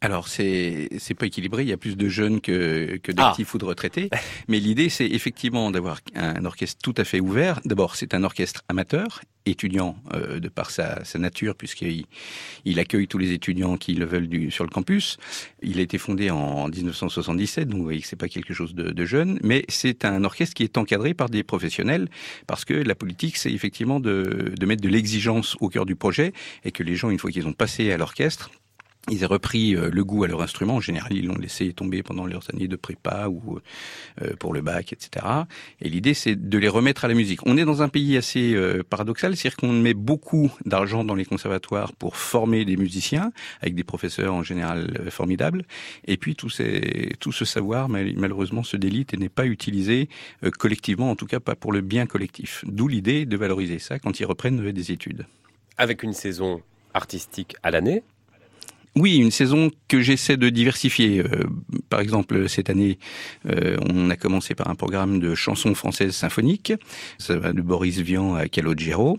[0.05, 3.55] Alors c'est c'est pas équilibré, il y a plus de jeunes que que d'actifs ah.
[3.57, 4.11] ou de retraités,
[4.48, 7.61] mais l'idée c'est effectivement d'avoir un orchestre tout à fait ouvert.
[7.64, 12.07] D'abord, c'est un orchestre amateur, étudiant euh, de par sa, sa nature puisqu'il
[12.64, 15.18] il accueille tous les étudiants qui le veulent du, sur le campus.
[15.62, 18.90] Il a été fondé en 1977, donc vous voyez que c'est pas quelque chose de,
[18.90, 22.09] de jeune, mais c'est un orchestre qui est encadré par des professionnels
[22.46, 26.32] parce que la politique c'est effectivement de, de mettre de l'exigence au cœur du projet
[26.64, 28.50] et que les gens une fois qu'ils ont passé à l'orchestre
[29.11, 30.76] ils ont repris euh, le goût à leur instrument.
[30.76, 33.59] En général, ils l'ont laissé tomber pendant leurs années de prépa ou
[34.22, 35.26] euh, pour le bac, etc.
[35.80, 37.40] Et l'idée, c'est de les remettre à la musique.
[37.46, 41.24] On est dans un pays assez euh, paradoxal, c'est-à-dire qu'on met beaucoup d'argent dans les
[41.24, 45.64] conservatoires pour former des musiciens, avec des professeurs en général formidables.
[46.07, 50.09] Et puis tout ce savoir, malheureusement, se délite et n'est pas utilisé
[50.59, 52.64] collectivement, en tout cas pas pour le bien collectif.
[52.66, 55.26] D'où l'idée de valoriser ça quand ils reprennent des études.
[55.76, 56.62] Avec une saison
[56.94, 58.02] artistique à l'année,
[58.97, 61.20] oui, une saison que j'essaie de diversifier.
[61.20, 61.45] Euh,
[61.90, 62.99] par exemple, cette année,
[63.51, 66.72] euh, on a commencé par un programme de chansons françaises symphoniques.
[67.18, 69.18] Ça va de Boris Vian à Calogero.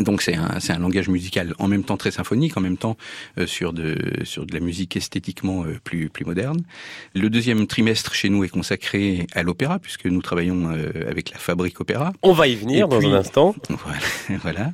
[0.00, 2.96] Donc c'est un, c'est un langage musical en même temps très symphonique, en même temps
[3.38, 6.62] euh, sur de sur de la musique esthétiquement euh, plus plus moderne.
[7.14, 11.36] Le deuxième trimestre chez nous est consacré à l'opéra puisque nous travaillons euh, avec la
[11.36, 12.14] Fabrique Opéra.
[12.22, 13.54] On va y venir dans un instant.
[13.68, 14.72] Voilà, voilà.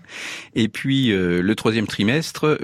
[0.55, 2.59] Et puis le troisième trimestre,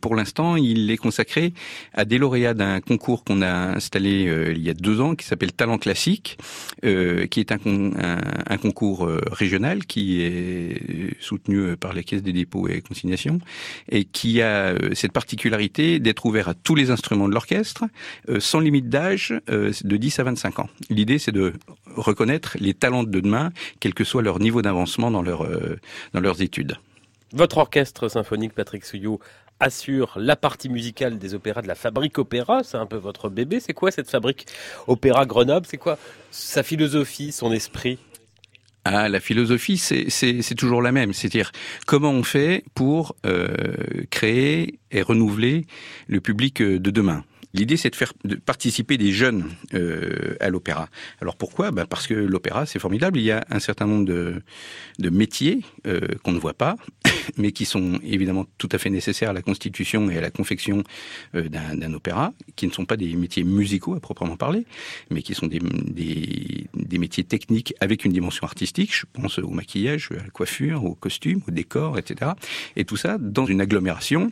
[0.00, 1.52] pour l'instant, il est consacré
[1.92, 5.52] à des lauréats d'un concours qu'on a installé il y a deux ans qui s'appelle
[5.52, 6.38] Talent classique,
[6.82, 12.68] qui est un, un, un concours régional qui est soutenu par les caisses des dépôts
[12.68, 13.38] et consignations,
[13.90, 17.84] et qui a euh, cette particularité d'être ouvert à tous les instruments de l'orchestre,
[18.28, 20.68] euh, sans limite d'âge, euh, de 10 à 25 ans.
[20.90, 21.52] L'idée, c'est de
[21.94, 25.46] reconnaître les talents de demain, quel que soit leur niveau d'avancement dans, leur,
[26.12, 26.76] dans leurs études.
[27.32, 29.20] Votre orchestre symphonique, Patrick Souillot,
[29.60, 32.62] assure la partie musicale des opéras de la Fabrique Opéra.
[32.62, 33.60] C'est un peu votre bébé.
[33.60, 34.46] C'est quoi cette Fabrique
[34.86, 35.66] Opéra Grenoble?
[35.68, 35.98] C'est quoi
[36.30, 37.98] sa philosophie, son esprit?
[38.88, 41.12] Ah, la philosophie, c'est toujours la même.
[41.12, 41.50] C'est-à-dire
[41.86, 43.48] comment on fait pour euh,
[44.10, 45.66] créer et renouveler
[46.06, 47.24] le public euh, de demain?
[47.56, 48.12] L'idée, c'est de faire
[48.44, 50.90] participer des jeunes euh, à l'opéra.
[51.22, 51.70] Alors pourquoi?
[51.70, 53.18] Ben Parce que l'opéra, c'est formidable.
[53.18, 54.42] Il y a un certain nombre de,
[55.08, 56.76] métiers euh, qu'on ne voit pas,
[57.38, 60.84] mais qui sont évidemment tout à fait nécessaires à la constitution et à la confection
[61.34, 64.66] euh, d'un opéra, qui ne sont pas des métiers musicaux à proprement parler,
[65.10, 68.94] mais qui sont des, des, des, métiers techniques avec une dimension artistique.
[68.94, 72.32] Je pense au maquillage, à la coiffure, au costume, au décor, etc.
[72.76, 74.30] Et tout ça dans une agglomération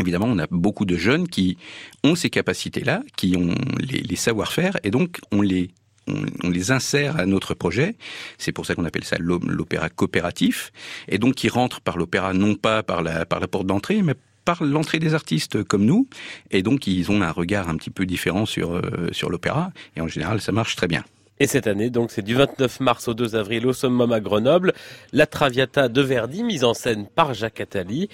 [0.00, 1.58] Évidemment, on a beaucoup de jeunes qui
[2.02, 5.70] ont ces capacités-là, qui ont les, savoir-faire, et donc on les
[6.08, 7.94] on, les insère à notre projet.
[8.38, 10.72] C'est pour ça qu'on appelle ça l'opéra coopératif.
[11.08, 14.14] Et donc, qui rentrent par l'opéra non pas par la, par la porte d'entrée, mais
[14.44, 16.08] par l'entrée des artistes comme nous.
[16.50, 18.82] Et donc, ils ont un regard un petit peu différent sur, euh,
[19.12, 19.70] sur l'opéra.
[19.96, 21.04] Et en général, ça marche très bien.
[21.38, 24.74] Et cette année, donc, c'est du 29 mars au 2 avril au Summum à Grenoble,
[25.12, 28.08] la Traviata de Verdi, mise en scène par Jacques Attali.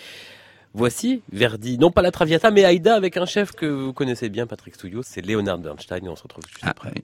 [0.75, 4.47] Voici Verdi, non pas la Traviata, mais Aïda avec un chef que vous connaissez bien,
[4.47, 6.95] Patrick Studio, c'est Leonard Bernstein, et on se retrouve juste ah, après.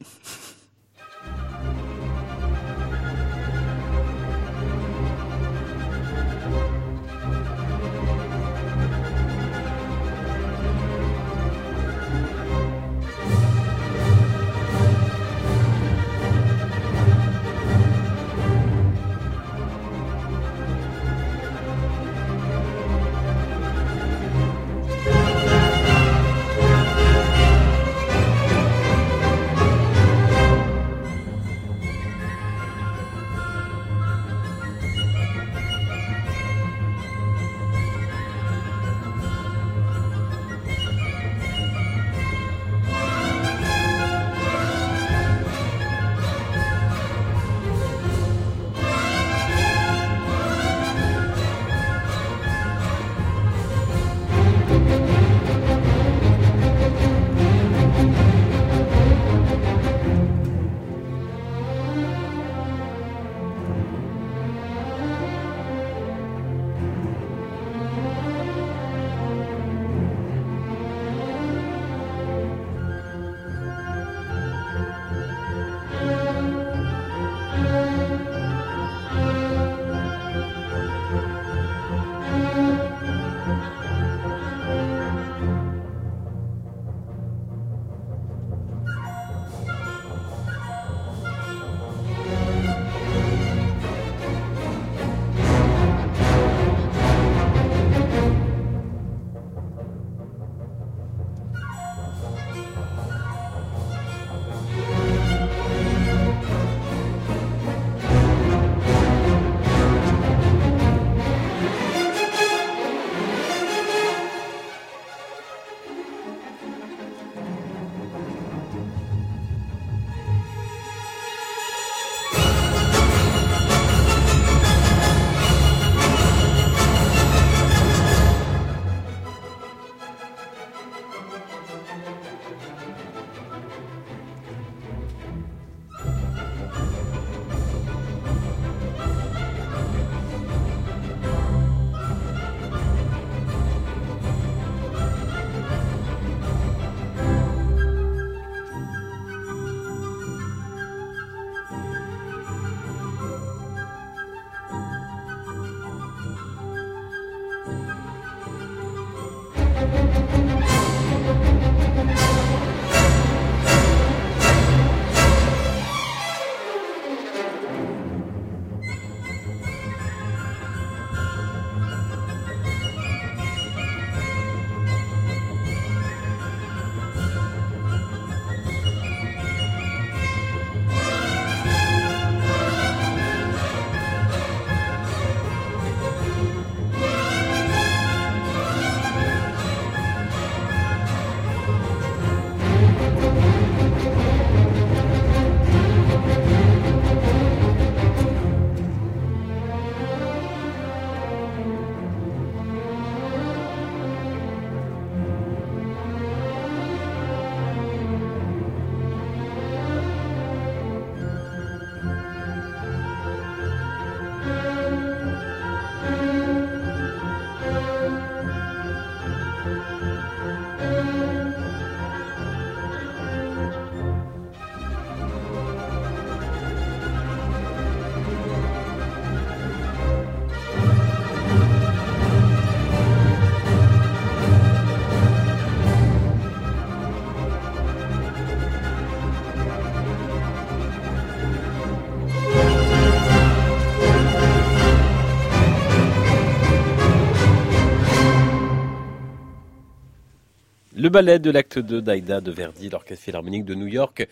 [251.05, 254.27] Le ballet de l'acte 2 d'Aïda de Verdi, l'Orchestre Philharmonique de New York,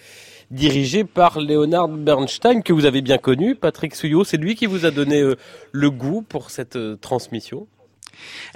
[0.50, 3.54] dirigé par Leonard Bernstein, que vous avez bien connu.
[3.54, 5.36] Patrick Souillot, c'est lui qui vous a donné euh,
[5.70, 7.66] le goût pour cette euh, transmission?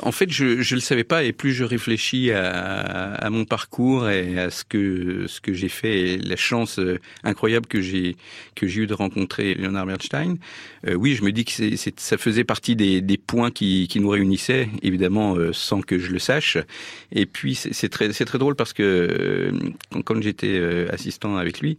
[0.03, 4.39] En fait, je ne le savais pas et plus je réfléchis à, mon parcours et
[4.39, 8.17] à ce que ce que j'ai fait et la chance euh, incroyable que j'ai
[8.55, 10.37] que j'ai eu de rencontrer Leonard Bernstein,
[10.87, 11.53] euh, oui, je me dis que
[11.97, 16.59] ça faisait partie des, points qui, nous réunissaient, évidemment euh, sans que je le sache.
[17.13, 19.51] Et puis c'est, très très drôle parce que
[20.05, 21.77] quand j'étais assistant avec lui,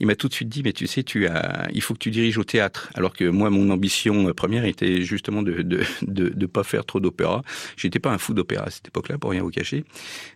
[0.00, 2.10] il m'a tout de suite dit, mais tu sais, tu as, il faut que tu
[2.10, 2.90] diriges au théâtre.
[2.94, 7.00] Alors que moi, mon ambition première était justement de de, de, de pas faire trop
[7.00, 7.42] d'opéra.
[7.76, 9.84] J'étais pas un fou d'opéra à cette époque-là, pour rien vous cacher.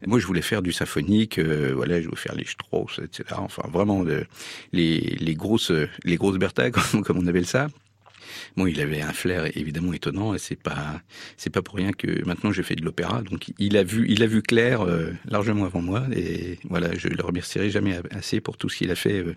[0.07, 3.25] Moi, je voulais faire du symphonique, euh, voilà, je voulais faire les Strauss, etc.
[3.39, 4.25] Enfin, vraiment de,
[4.73, 5.73] les, les grosses,
[6.05, 7.69] les grosses Bertha, comme, comme on appelle ça.
[8.57, 11.01] Bon, il avait un flair évidemment étonnant et c'est pas
[11.37, 13.23] c'est pas pour rien que maintenant je fais de l'opéra.
[13.23, 17.09] Donc il a vu il a vu clair euh, largement avant moi et voilà, je
[17.09, 19.37] le remercierai jamais assez pour tout ce qu'il a fait euh,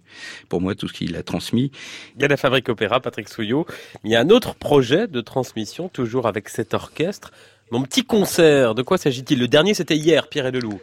[0.49, 1.71] pour moi, tout ce qu'il a transmis.
[2.15, 3.65] Il y a la Fabrique Opéra, Patrick Souillot.
[4.03, 7.31] Il y a un autre projet de transmission toujours avec cet orchestre.
[7.71, 9.39] Mon petit concert, de quoi s'agit-il?
[9.39, 10.79] Le dernier, c'était hier, Pierre et Leloup.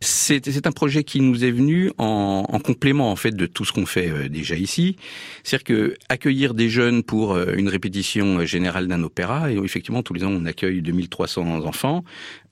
[0.00, 3.72] C'est un projet qui nous est venu en, en, complément en fait de tout ce
[3.72, 4.94] qu'on fait euh, déjà ici.
[5.42, 10.14] C'est-à-dire que accueillir des jeunes pour euh, une répétition générale d'un opéra, et effectivement tous
[10.14, 12.04] les ans on accueille 2300 enfants,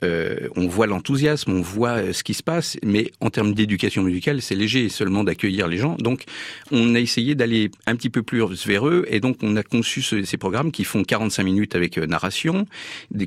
[0.03, 4.43] euh, on voit l'enthousiasme, on voit ce qui se passe, mais en termes d'éducation musicale
[4.43, 5.95] c'est léger seulement d'accueillir les gens.
[6.01, 6.25] Donc
[6.73, 10.03] on a essayé d'aller un petit peu plus vers eux, et donc on a conçu
[10.03, 12.67] ce, ces programmes qui font 45 minutes avec narration,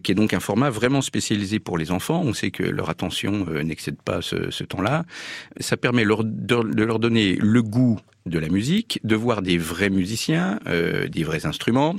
[0.04, 2.22] qui est donc un format vraiment spécialisé pour les enfants.
[2.26, 5.06] On sait que leur attention n'excède pas ce, ce temps-là.
[5.60, 10.60] Ça permet de, leur donner le goût de la musique, de voir des vrais musiciens,
[10.68, 11.96] euh, des vrais instruments,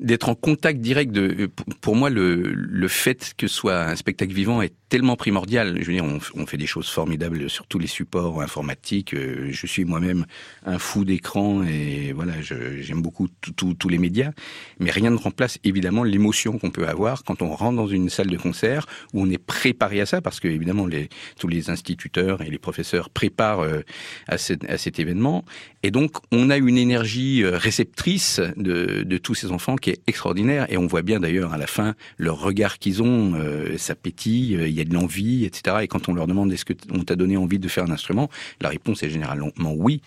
[0.00, 4.32] d'être en contact direct de pour moi le, le fait que ce soit un spectacle
[4.32, 5.76] vivant est tellement primordial.
[5.80, 9.14] Je veux dire on, on fait des choses formidables sur tous les supports informatiques.
[9.14, 10.24] Euh, je suis moi-même
[10.64, 14.30] un fou d'écran et voilà j'aime beaucoup tous les médias.
[14.78, 18.28] Mais rien ne remplace évidemment l'émotion qu'on peut avoir quand on rentre dans une salle
[18.28, 22.42] de concert où on est préparé à ça parce que évidemment les tous les instituteurs
[22.42, 23.80] et les professeurs préparent euh,
[24.28, 25.44] à, cette, à cet événement.
[25.82, 30.66] Et donc on a une énergie euh, réceptrice de, de tous ces enfants est extraordinaire.
[30.70, 34.58] Et on voit bien d'ailleurs à la fin leur regard qu'ils ont, euh, ça pétille,
[34.60, 35.78] il y a de l'envie, etc.
[35.82, 38.28] Et quand on leur demande est-ce que on t'a donné envie de faire un instrument,
[38.60, 40.00] la réponse est généralement oui.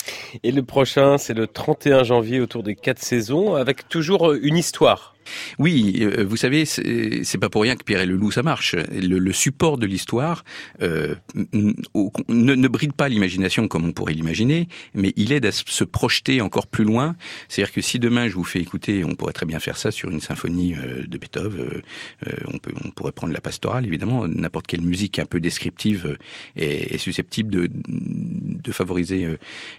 [0.44, 5.16] Et le prochain, c'est le 31 janvier autour des quatre saisons, avec toujours une histoire.
[5.60, 8.76] Oui, euh, vous savez, c'est pas pour rien que Pierre et le loup ça marche.
[8.76, 10.44] Le, le support de l'histoire
[10.82, 11.16] euh,
[11.54, 16.42] ne, ne, bride pas l'imagination comme on pourrait l'imaginer, mais il aide à se projeter
[16.42, 17.16] encore plus loin.
[17.50, 20.10] C'est-à-dire que si demain je vous fais écouter, on pourrait très bien faire ça sur
[20.10, 21.82] une symphonie euh, de Beethoven.
[22.28, 24.28] Euh, on, peut, on pourrait prendre la pastorale, évidemment.
[24.28, 26.18] N'importe quelle musique un peu descriptive
[26.56, 29.28] est, est susceptible de, de favoriser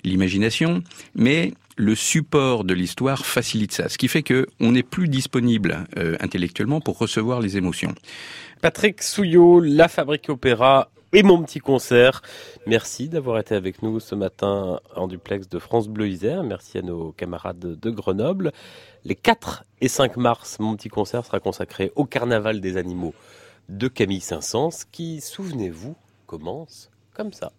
[0.04, 0.82] l'imagination,
[1.14, 5.84] mais le support de l'histoire facilite ça, ce qui fait que on n'est plus disponible
[5.96, 7.94] euh, intellectuellement pour recevoir les émotions.
[8.60, 12.22] Patrick Souillot, La Fabrique Opéra et mon petit concert.
[12.66, 16.42] Merci d'avoir été avec nous ce matin en duplex de France Bleu Isère.
[16.42, 18.52] Merci à nos camarades de Grenoble.
[19.04, 23.14] Les 4 et 5 mars, mon petit concert sera consacré au Carnaval des animaux
[23.68, 25.96] de Camille Saint-Saëns qui, souvenez-vous,
[26.26, 27.52] commence comme ça.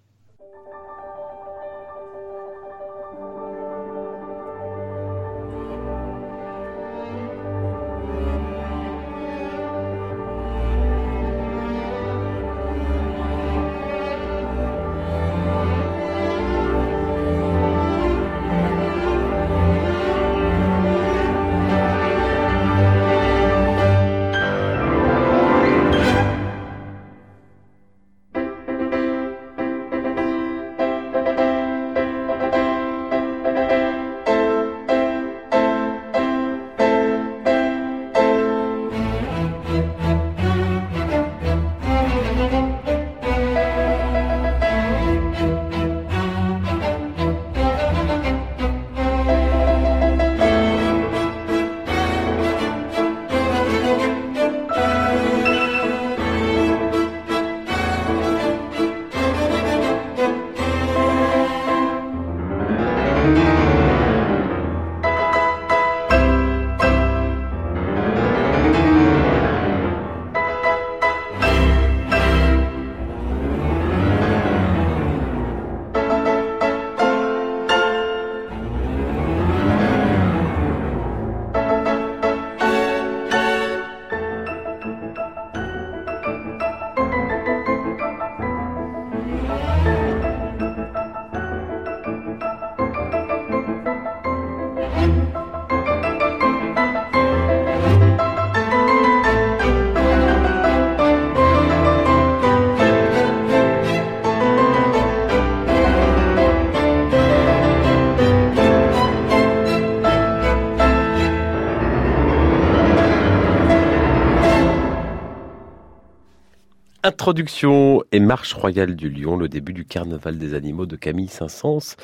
[117.23, 121.95] Introduction et marche royale du lion, le début du carnaval des animaux de Camille Saint-Saëns.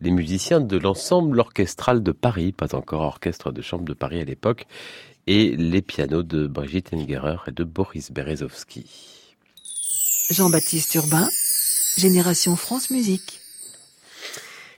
[0.00, 4.24] Les musiciens de l'ensemble orchestral de Paris, pas encore orchestre de chambre de Paris à
[4.24, 4.66] l'époque,
[5.28, 8.84] et les pianos de Brigitte Engerer et de Boris Berezovski.
[10.30, 11.28] Jean-Baptiste Urbain,
[11.96, 13.38] Génération France Musique.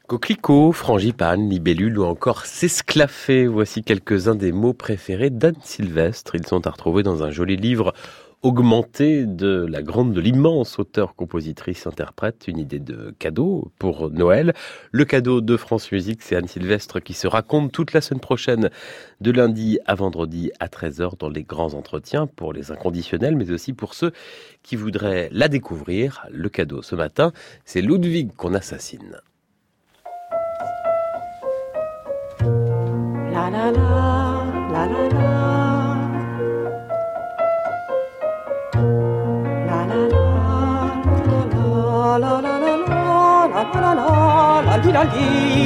[0.09, 6.35] Coquelicot, frangipane, libellule ou encore s'esclaffer, voici quelques-uns des mots préférés d'Anne Sylvestre.
[6.35, 7.95] Ils sont à retrouver dans un joli livre
[8.43, 14.55] augmenté de la grande, de l'immense auteur, compositrice, interprète, une idée de cadeau pour Noël.
[14.93, 18.71] Le cadeau de France Musique, c'est Anne Sylvestre qui se raconte toute la semaine prochaine,
[19.21, 23.73] de lundi à vendredi à 13h dans les grands entretiens pour les inconditionnels, mais aussi
[23.73, 24.13] pour ceux
[24.63, 26.27] qui voudraient la découvrir.
[26.31, 27.33] Le cadeau ce matin,
[27.65, 29.21] c'est Ludwig qu'on assassine.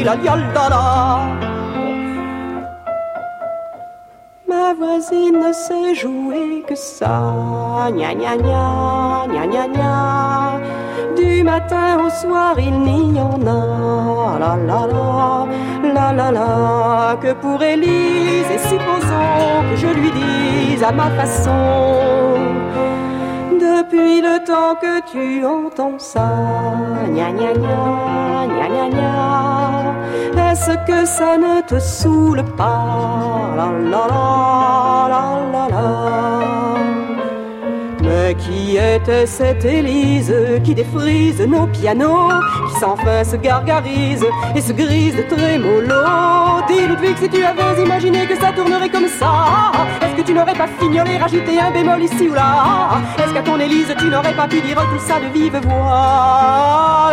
[0.05, 0.15] La,
[0.69, 1.29] la.
[4.49, 10.61] Ma voisine ne sait jouer que ça, gna gna gna, gna gna gna.
[11.17, 15.47] Du matin au soir, il n'y en a, la la la,
[15.95, 17.17] la la la.
[17.23, 22.31] Que pour Élise, et supposons que je lui dise à ma façon.
[23.61, 26.31] Depuis le temps que tu entends ça,
[27.09, 34.07] gna gna gna, gna gna gna, est-ce que ça ne te saoule pas, la la
[34.13, 36.60] la, la la la.
[38.41, 40.35] Qui était cette Élise
[40.65, 42.31] qui défrise nos pianos,
[42.69, 44.25] qui sans fin se gargarise
[44.55, 46.63] et se grise de trémolo?
[46.69, 49.73] Dis Ludwig si tu avais imaginé que ça tournerait comme ça,
[50.03, 53.01] est-ce que tu n'aurais pas fignolé, rajouté un bémol ici ou là?
[53.19, 57.11] Est-ce qu'à ton Élise tu n'aurais pas pu dire tout ça de vive voix?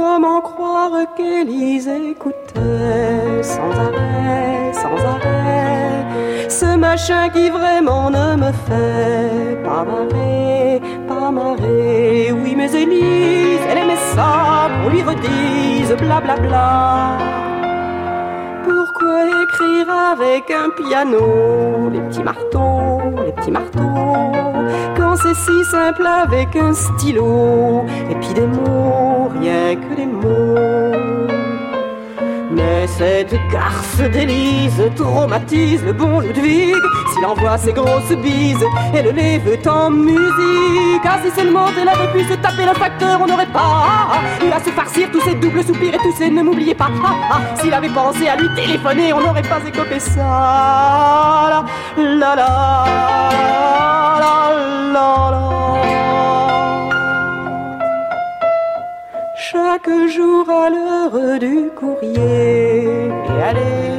[0.00, 6.06] Comment croire qu'Élise écoutait sans arrêt, sans arrêt
[6.48, 13.78] Ce machin qui vraiment ne me fait pas marrer, pas marrer Oui mais Élise, elle
[13.78, 17.47] aimait ça qu'on lui redise blablabla bla bla.
[19.26, 21.90] Écrire avec un piano.
[21.90, 24.32] Les petits marteaux, les petits marteaux.
[24.96, 27.84] Quand c'est si simple avec un stylo.
[28.10, 31.28] Et puis des mots, rien que des mots
[32.50, 36.74] mais cette garce d'Élise traumatise le bon Ludwig.
[37.12, 41.02] S'il envoie ses grosses bises et le lève en musique.
[41.04, 44.60] Ah si seulement elle avait pu se taper le facteur On n'aurait pas eu à
[44.62, 46.90] se farcir tous ces doubles soupirs et tous ces ne m'oubliez pas.
[47.04, 51.64] Ah, ah, S'il avait pensé à lui téléphoner On n'aurait pas écopé ça
[59.52, 63.08] chaque jour à l'heure du courrier.
[63.32, 63.94] Et allez,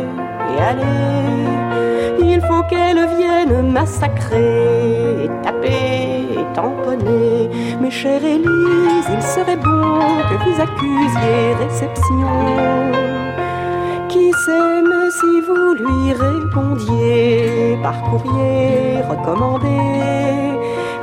[0.52, 7.50] et allez, il faut qu'elle vienne massacrer, taper, tamponner.
[7.82, 12.32] Mes chères Élise, il serait bon que vous accusiez réception.
[14.08, 20.10] Qui sait mais si vous lui répondiez par courrier recommandé?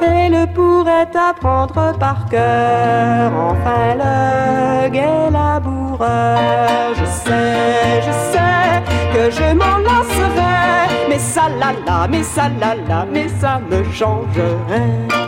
[0.03, 6.94] Elle pourrait apprendre par cœur enfin le gai laboureur.
[6.94, 8.82] Je sais, je sais
[9.14, 13.82] que je m'en lasserai, mais ça la la, mais ça la la, mais ça me
[13.92, 15.26] changerait.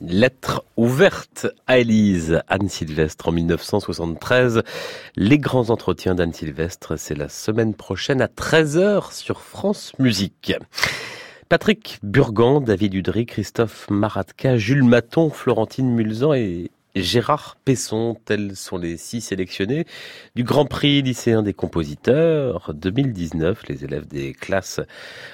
[0.00, 4.62] Lettre ouverte à Élise, Anne Sylvestre en 1973.
[5.16, 10.54] Les grands entretiens d'Anne Sylvestre, c'est la semaine prochaine à 13h sur France Musique.
[11.48, 16.70] Patrick Burgan, David Udry, Christophe Maratka, Jules Maton, Florentine Mulzan et
[17.02, 19.86] Gérard Pesson, tels sont les six sélectionnés
[20.34, 23.68] du Grand Prix lycéen des compositeurs 2019.
[23.68, 24.80] Les élèves des classes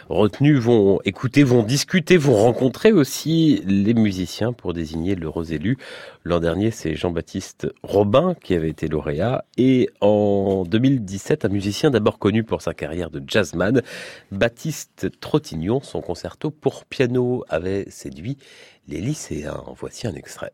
[0.08, 5.78] retenues vont écouter, vont discuter, vont rencontrer aussi les musiciens pour désigner l'heureux élu.
[6.24, 12.18] L'an dernier, c'est Jean-Baptiste Robin qui avait été lauréat et en 2017, un musicien d'abord
[12.18, 13.82] connu pour sa carrière de jazzman,
[14.32, 18.38] Baptiste Trottignon, son concerto pour piano avait séduit
[18.88, 19.62] les lycéens.
[19.76, 20.52] Voici un extrait.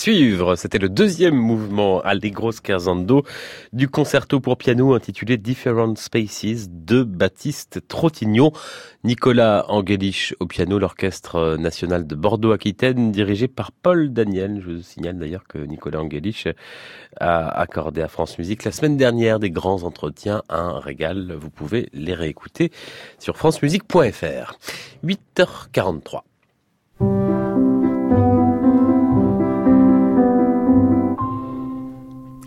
[0.00, 3.22] Suivre, c'était le deuxième mouvement Allegro scherzando
[3.74, 8.50] du concerto pour piano intitulé Different Spaces de Baptiste Trottignon.
[9.04, 14.62] Nicolas Angelich au piano, l'orchestre national de Bordeaux-Aquitaine dirigé par Paul Daniel.
[14.64, 16.48] Je vous signale d'ailleurs que Nicolas Angelich
[17.20, 21.36] a accordé à France Musique la semaine dernière des grands entretiens, un régal.
[21.38, 22.72] Vous pouvez les réécouter
[23.18, 24.54] sur francemusique.fr.
[25.04, 26.29] 8h43.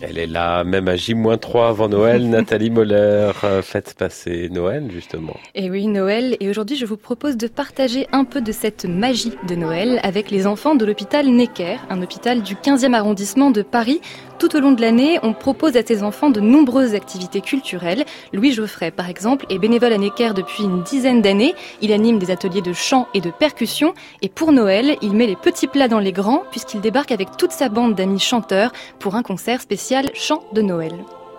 [0.06, 2.28] Elle est là, même à J-3 avant Noël.
[2.28, 5.36] Nathalie Moller, euh, faites passer Noël, justement.
[5.54, 6.36] Et oui, Noël.
[6.40, 10.30] Et aujourd'hui, je vous propose de partager un peu de cette magie de Noël avec
[10.30, 14.00] les enfants de l'hôpital Necker, un hôpital du 15e arrondissement de Paris.
[14.38, 18.04] Tout au long de l'année, on propose à ces enfants de nombreuses activités culturelles.
[18.32, 21.54] Louis Geoffrey, par exemple, est bénévole à Necker depuis une dizaine d'années.
[21.80, 23.94] Il anime des ateliers de chant et de percussion.
[24.22, 27.52] Et pour Noël, il met les petits plats dans les grands puisqu'il débarque avec toute
[27.52, 30.94] sa bande d'amis chanteurs pour un concert spécial Chant de Noël.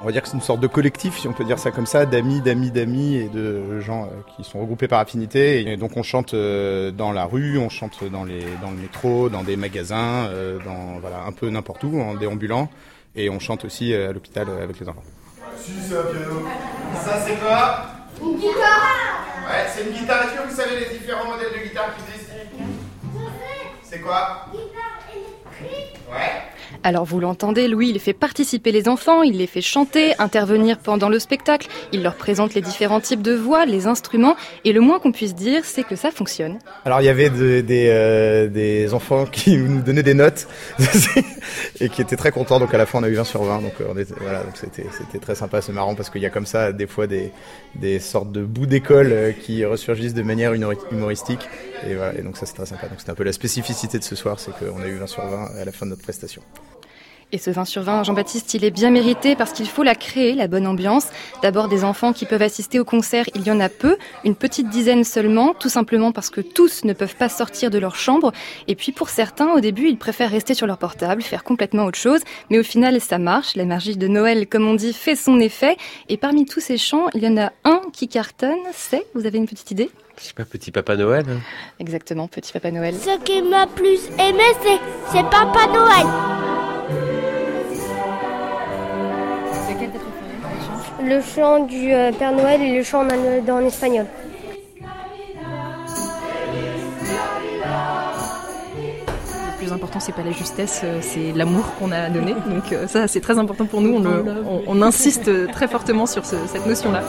[0.05, 1.87] On va dire que c'est une sorte de collectif, si on peut dire ça comme
[1.87, 5.67] ça, d'amis, d'amis, d'amis et de gens euh, qui sont regroupés par affinité.
[5.67, 9.29] Et donc on chante euh, dans la rue, on chante dans, les, dans le métro,
[9.29, 12.69] dans des magasins, euh, dans voilà un peu n'importe où, en déambulant.
[13.15, 15.01] Et on chante aussi à l'hôpital avec les enfants.
[15.57, 16.45] Si, c'est un piano.
[17.03, 17.87] Ça, c'est quoi?
[18.21, 20.25] Une guitare Ouais, c'est une guitare.
[20.25, 22.33] Est-ce que vous savez les différents modèles de guitare qui existent?
[23.81, 24.45] C'est quoi?
[24.51, 26.54] Guitare électrique Ouais.
[26.87, 31.09] Alors vous l'entendez, Louis, il fait participer les enfants, il les fait chanter, intervenir pendant
[31.09, 34.35] le spectacle, il leur présente les différents types de voix, les instruments,
[34.65, 36.59] et le moins qu'on puisse dire, c'est que ça fonctionne.
[36.85, 40.47] Alors il y avait euh, des enfants qui nous donnaient des notes
[41.79, 42.59] et qui étaient très contents.
[42.59, 43.63] Donc à la fin on a eu 20 sur 20.
[43.63, 46.85] Donc euh, voilà, c'était très sympa, c'est marrant parce qu'il y a comme ça des
[46.85, 51.49] fois des sortes de bouts d'école euh, qui ressurgissent de manière humori- humoristique.
[51.87, 52.87] Et et donc ça c'est très sympa.
[52.89, 55.25] Donc c'était un peu la spécificité de ce soir, c'est qu'on a eu 20 sur
[55.25, 56.43] 20 à la fin de notre prestation.
[57.31, 60.35] Et ce 20 sur 20, Jean-Baptiste, il est bien mérité parce qu'il faut la créer,
[60.35, 61.07] la bonne ambiance.
[61.41, 64.69] D'abord, des enfants qui peuvent assister au concert, il y en a peu, une petite
[64.69, 68.31] dizaine seulement, tout simplement parce que tous ne peuvent pas sortir de leur chambre.
[68.67, 71.97] Et puis pour certains, au début, ils préfèrent rester sur leur portable, faire complètement autre
[71.97, 72.21] chose.
[72.49, 73.55] Mais au final, ça marche.
[73.57, 75.75] La magie de Noël, comme on dit, fait son effet.
[76.07, 79.39] Et parmi tous ces chants, il y en a un qui cartonne, c'est, vous avez
[79.39, 79.89] une petite idée?
[80.21, 81.25] Je sais pas, petit Papa Noël.
[81.27, 81.39] hein?
[81.79, 82.95] Exactement, Petit Papa Noël.
[82.95, 84.79] Ce qui m'a plus aimé, c'est,
[85.11, 87.14] c'est Papa Noël.
[91.07, 94.05] Le chant du euh, Père Noël et le chant en, en- en espagnol.
[99.51, 102.33] Le plus important, c'est pas la justesse, euh, c'est l'amour qu'on a donné.
[102.33, 103.95] Donc euh, ça, c'est très important pour nous.
[103.95, 107.01] On, le- on- on insiste euh, très fortement sur ce- cette notion-là.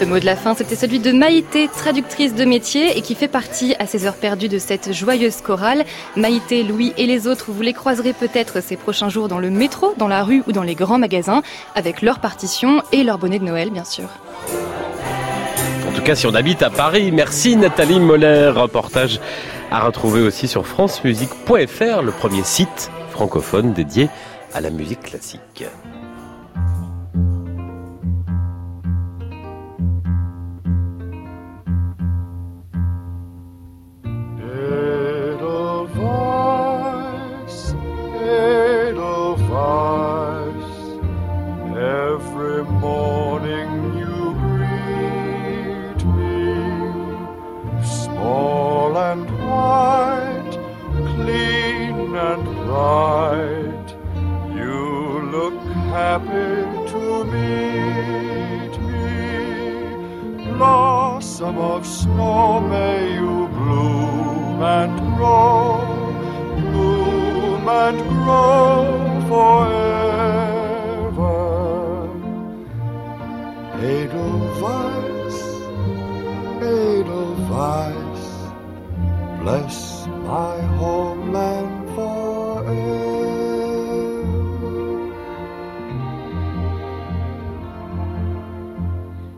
[0.00, 3.28] Ce mot de la fin, c'était celui de Maïté, traductrice de métier et qui fait
[3.28, 5.84] partie à ces heures perdues de cette joyeuse chorale.
[6.16, 9.92] Maïté, Louis et les autres, vous les croiserez peut-être ces prochains jours dans le métro,
[9.98, 11.42] dans la rue ou dans les grands magasins,
[11.74, 14.08] avec leur partition et leur bonnet de Noël, bien sûr.
[15.86, 18.54] En tout cas, si on habite à Paris, merci Nathalie Moller.
[18.56, 19.20] Reportage
[19.70, 24.08] à retrouver aussi sur francemusique.fr, le premier site francophone dédié
[24.54, 25.66] à la musique classique.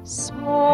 [0.04, 0.71] Small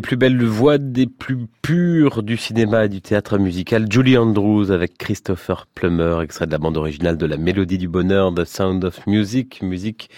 [0.00, 4.70] des plus belles voix, des plus pures du cinéma et du théâtre musical, Julie Andrews
[4.70, 8.82] avec Christopher Plummer, extrait de la bande originale de La Mélodie du Bonheur, The Sound
[8.82, 10.08] of Music, musique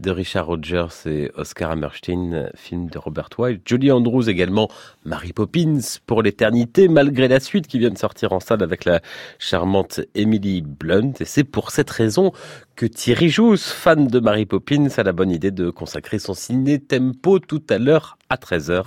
[0.00, 3.60] de Richard Rogers et Oscar Hammerstein, film de Robert Wilde.
[3.64, 4.68] Julie Andrews également,
[5.04, 9.00] Mary Poppins pour l'éternité, malgré la suite qui vient de sortir en salle avec la
[9.38, 11.12] charmante Emily Blunt.
[11.20, 12.32] Et c'est pour cette raison
[12.76, 16.78] que Thierry Jousse, fan de Mary Poppins, a la bonne idée de consacrer son ciné
[16.78, 18.84] tempo tout à l'heure à 13h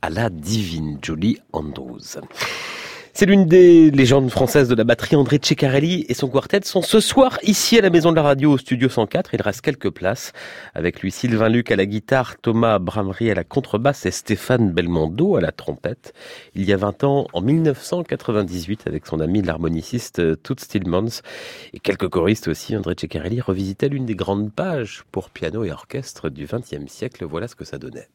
[0.00, 2.20] à la divine Julie Andrews.
[3.14, 5.16] C'est l'une des légendes françaises de la batterie.
[5.16, 8.52] André Ceccarelli et son quartet sont ce soir ici à la Maison de la Radio
[8.52, 9.34] au Studio 104.
[9.34, 10.32] Il reste quelques places.
[10.74, 15.36] Avec lui, Sylvain Luc à la guitare, Thomas Bramery à la contrebasse et Stéphane Belmondo
[15.36, 16.14] à la trompette.
[16.54, 21.20] Il y a 20 ans, en 1998, avec son ami l'harmoniciste Toots Stillmans
[21.74, 26.30] et quelques choristes aussi, André Ceccarelli revisitait l'une des grandes pages pour piano et orchestre
[26.30, 27.26] du XXe siècle.
[27.26, 28.08] Voilà ce que ça donnait.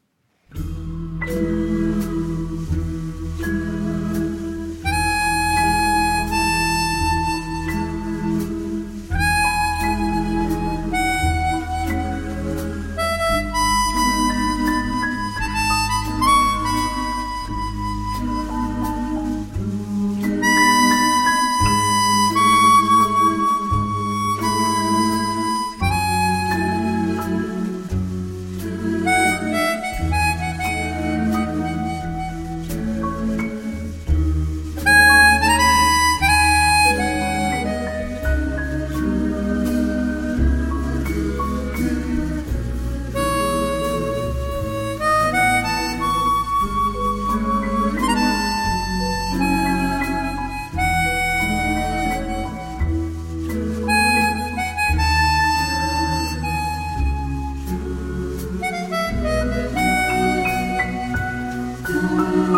[62.17, 62.56] Vous avez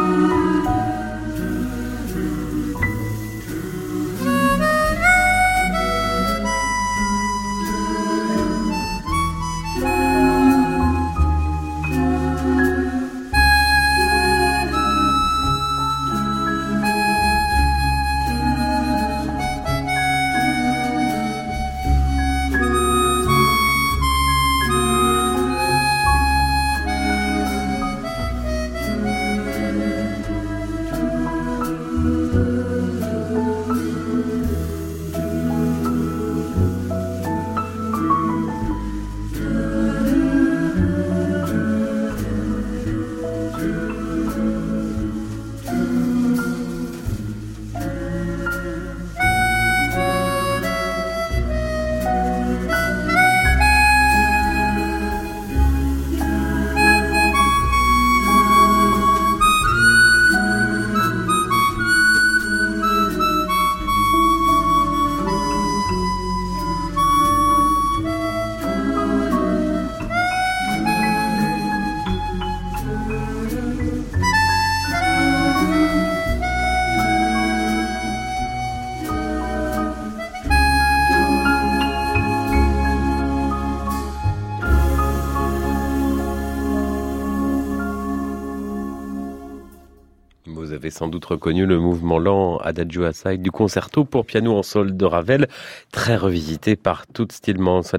[90.99, 95.05] sans doute reconnu le mouvement lent Adagio Assai du concerto pour piano en sol de
[95.05, 95.47] Ravel,
[95.93, 97.97] très revisité par Toots Stillmans à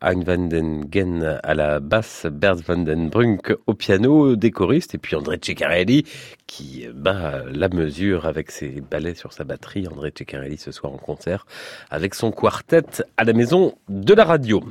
[0.00, 3.10] Hein van den Gen à la basse, Bert van den
[3.66, 6.04] au piano, des choristes, et puis André Ceccarelli
[6.46, 9.88] qui bat la mesure avec ses ballets sur sa batterie.
[9.88, 11.46] André Ceccarelli ce soir en concert
[11.90, 14.62] avec son quartet à la maison de la radio.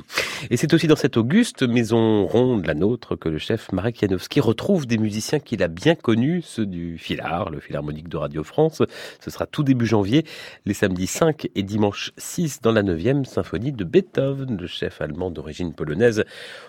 [0.50, 4.40] Et c'est aussi dans cette auguste maison ronde, la nôtre, que le chef Marek Janowski
[4.40, 8.82] retrouve des musiciens qu'il a bien connus, ceux du Philhar, le Philharmonique de Radio France.
[9.20, 10.24] Ce sera tout début janvier,
[10.64, 15.17] les samedis 5 et dimanche 6 dans la 9e symphonie de Beethoven, le chef allemand
[15.30, 16.24] d'origine polonaise,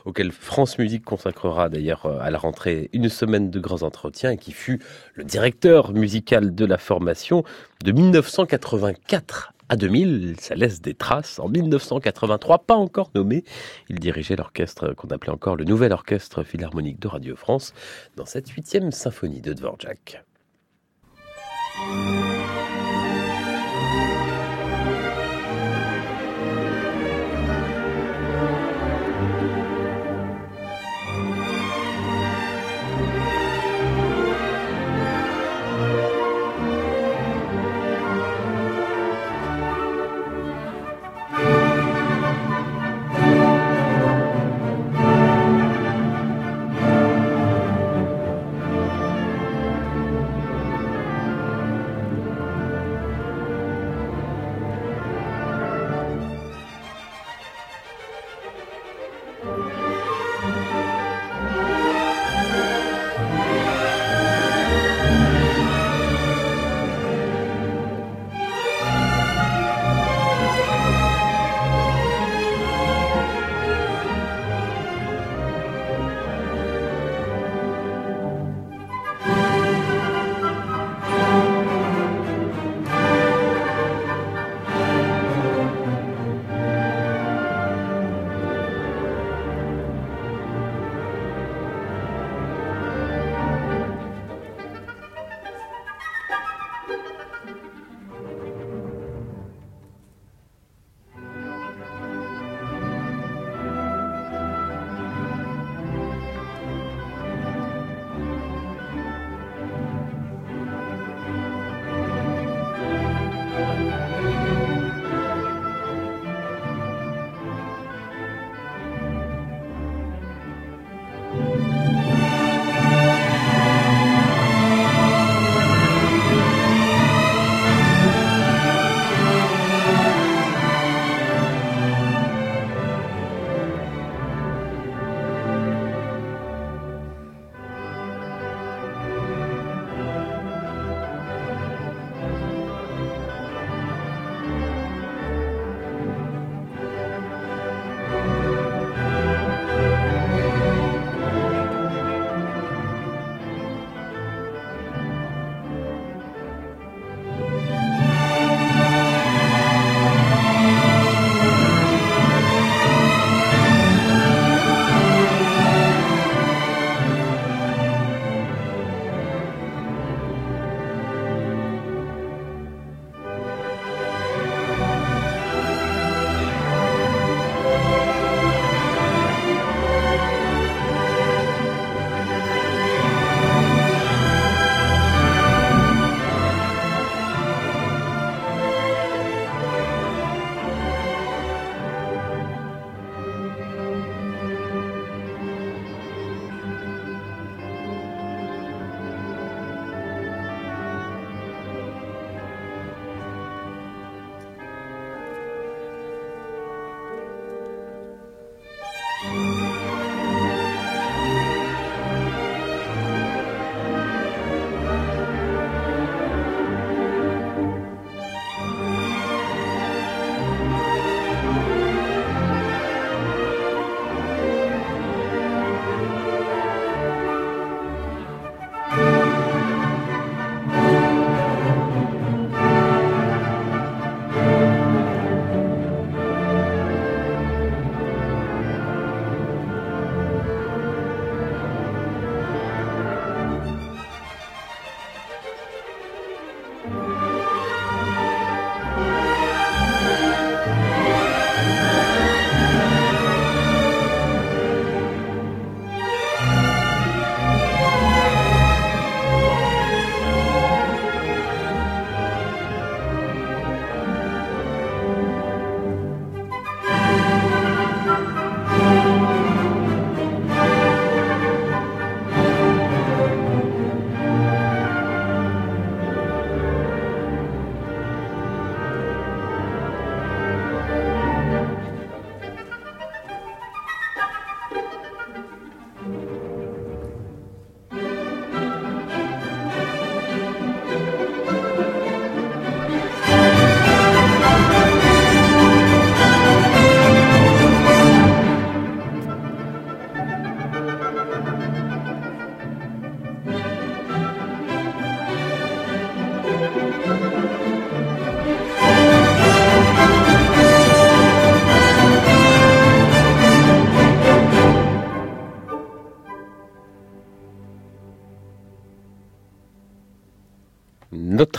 [0.05, 4.37] auquel France Musique consacrera d'ailleurs euh, à la rentrée une semaine de grands entretiens et
[4.37, 4.81] qui fut
[5.13, 7.43] le directeur musical de la formation
[7.83, 11.39] de 1984 à 2000, ça laisse des traces.
[11.39, 13.43] En 1983, pas encore nommé,
[13.87, 17.73] il dirigeait l'orchestre qu'on appelait encore le Nouvel Orchestre Philharmonique de Radio France
[18.17, 20.23] dans cette huitième symphonie de Dvorak.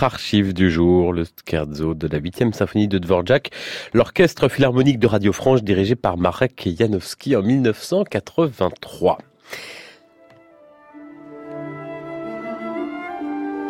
[0.03, 3.51] Archive du jour, le scherzo de la 8e symphonie de Dvorak,
[3.93, 9.19] l'orchestre philharmonique de Radio France dirigé par Marek Janowski en 1983.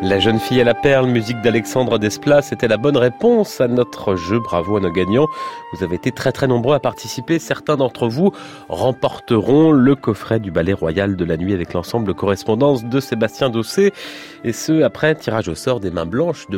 [0.03, 4.17] La jeune fille à la perle, musique d'Alexandre Desplat, c'était la bonne réponse à notre
[4.17, 4.41] jeu.
[4.41, 5.27] Bravo à nos gagnants.
[5.75, 7.39] Vous avez été très très nombreux à participer.
[7.39, 8.33] Certains d'entre vous
[8.71, 13.93] remporteront le coffret du Ballet Royal de la Nuit avec l'ensemble correspondance de Sébastien Dossé.
[14.43, 16.57] Et ce, après tirage au sort des mains blanches de,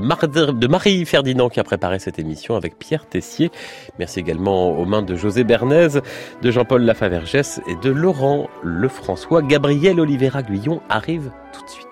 [0.69, 3.51] Marie Ferdinand qui a préparé cette émission avec Pierre Tessier.
[3.99, 6.01] Merci également aux mains de José Bernays,
[6.43, 9.43] de Jean-Paul Lafavergès et de Laurent Lefrançois.
[9.43, 11.92] Gabriel Olivera Guyon arrive tout de suite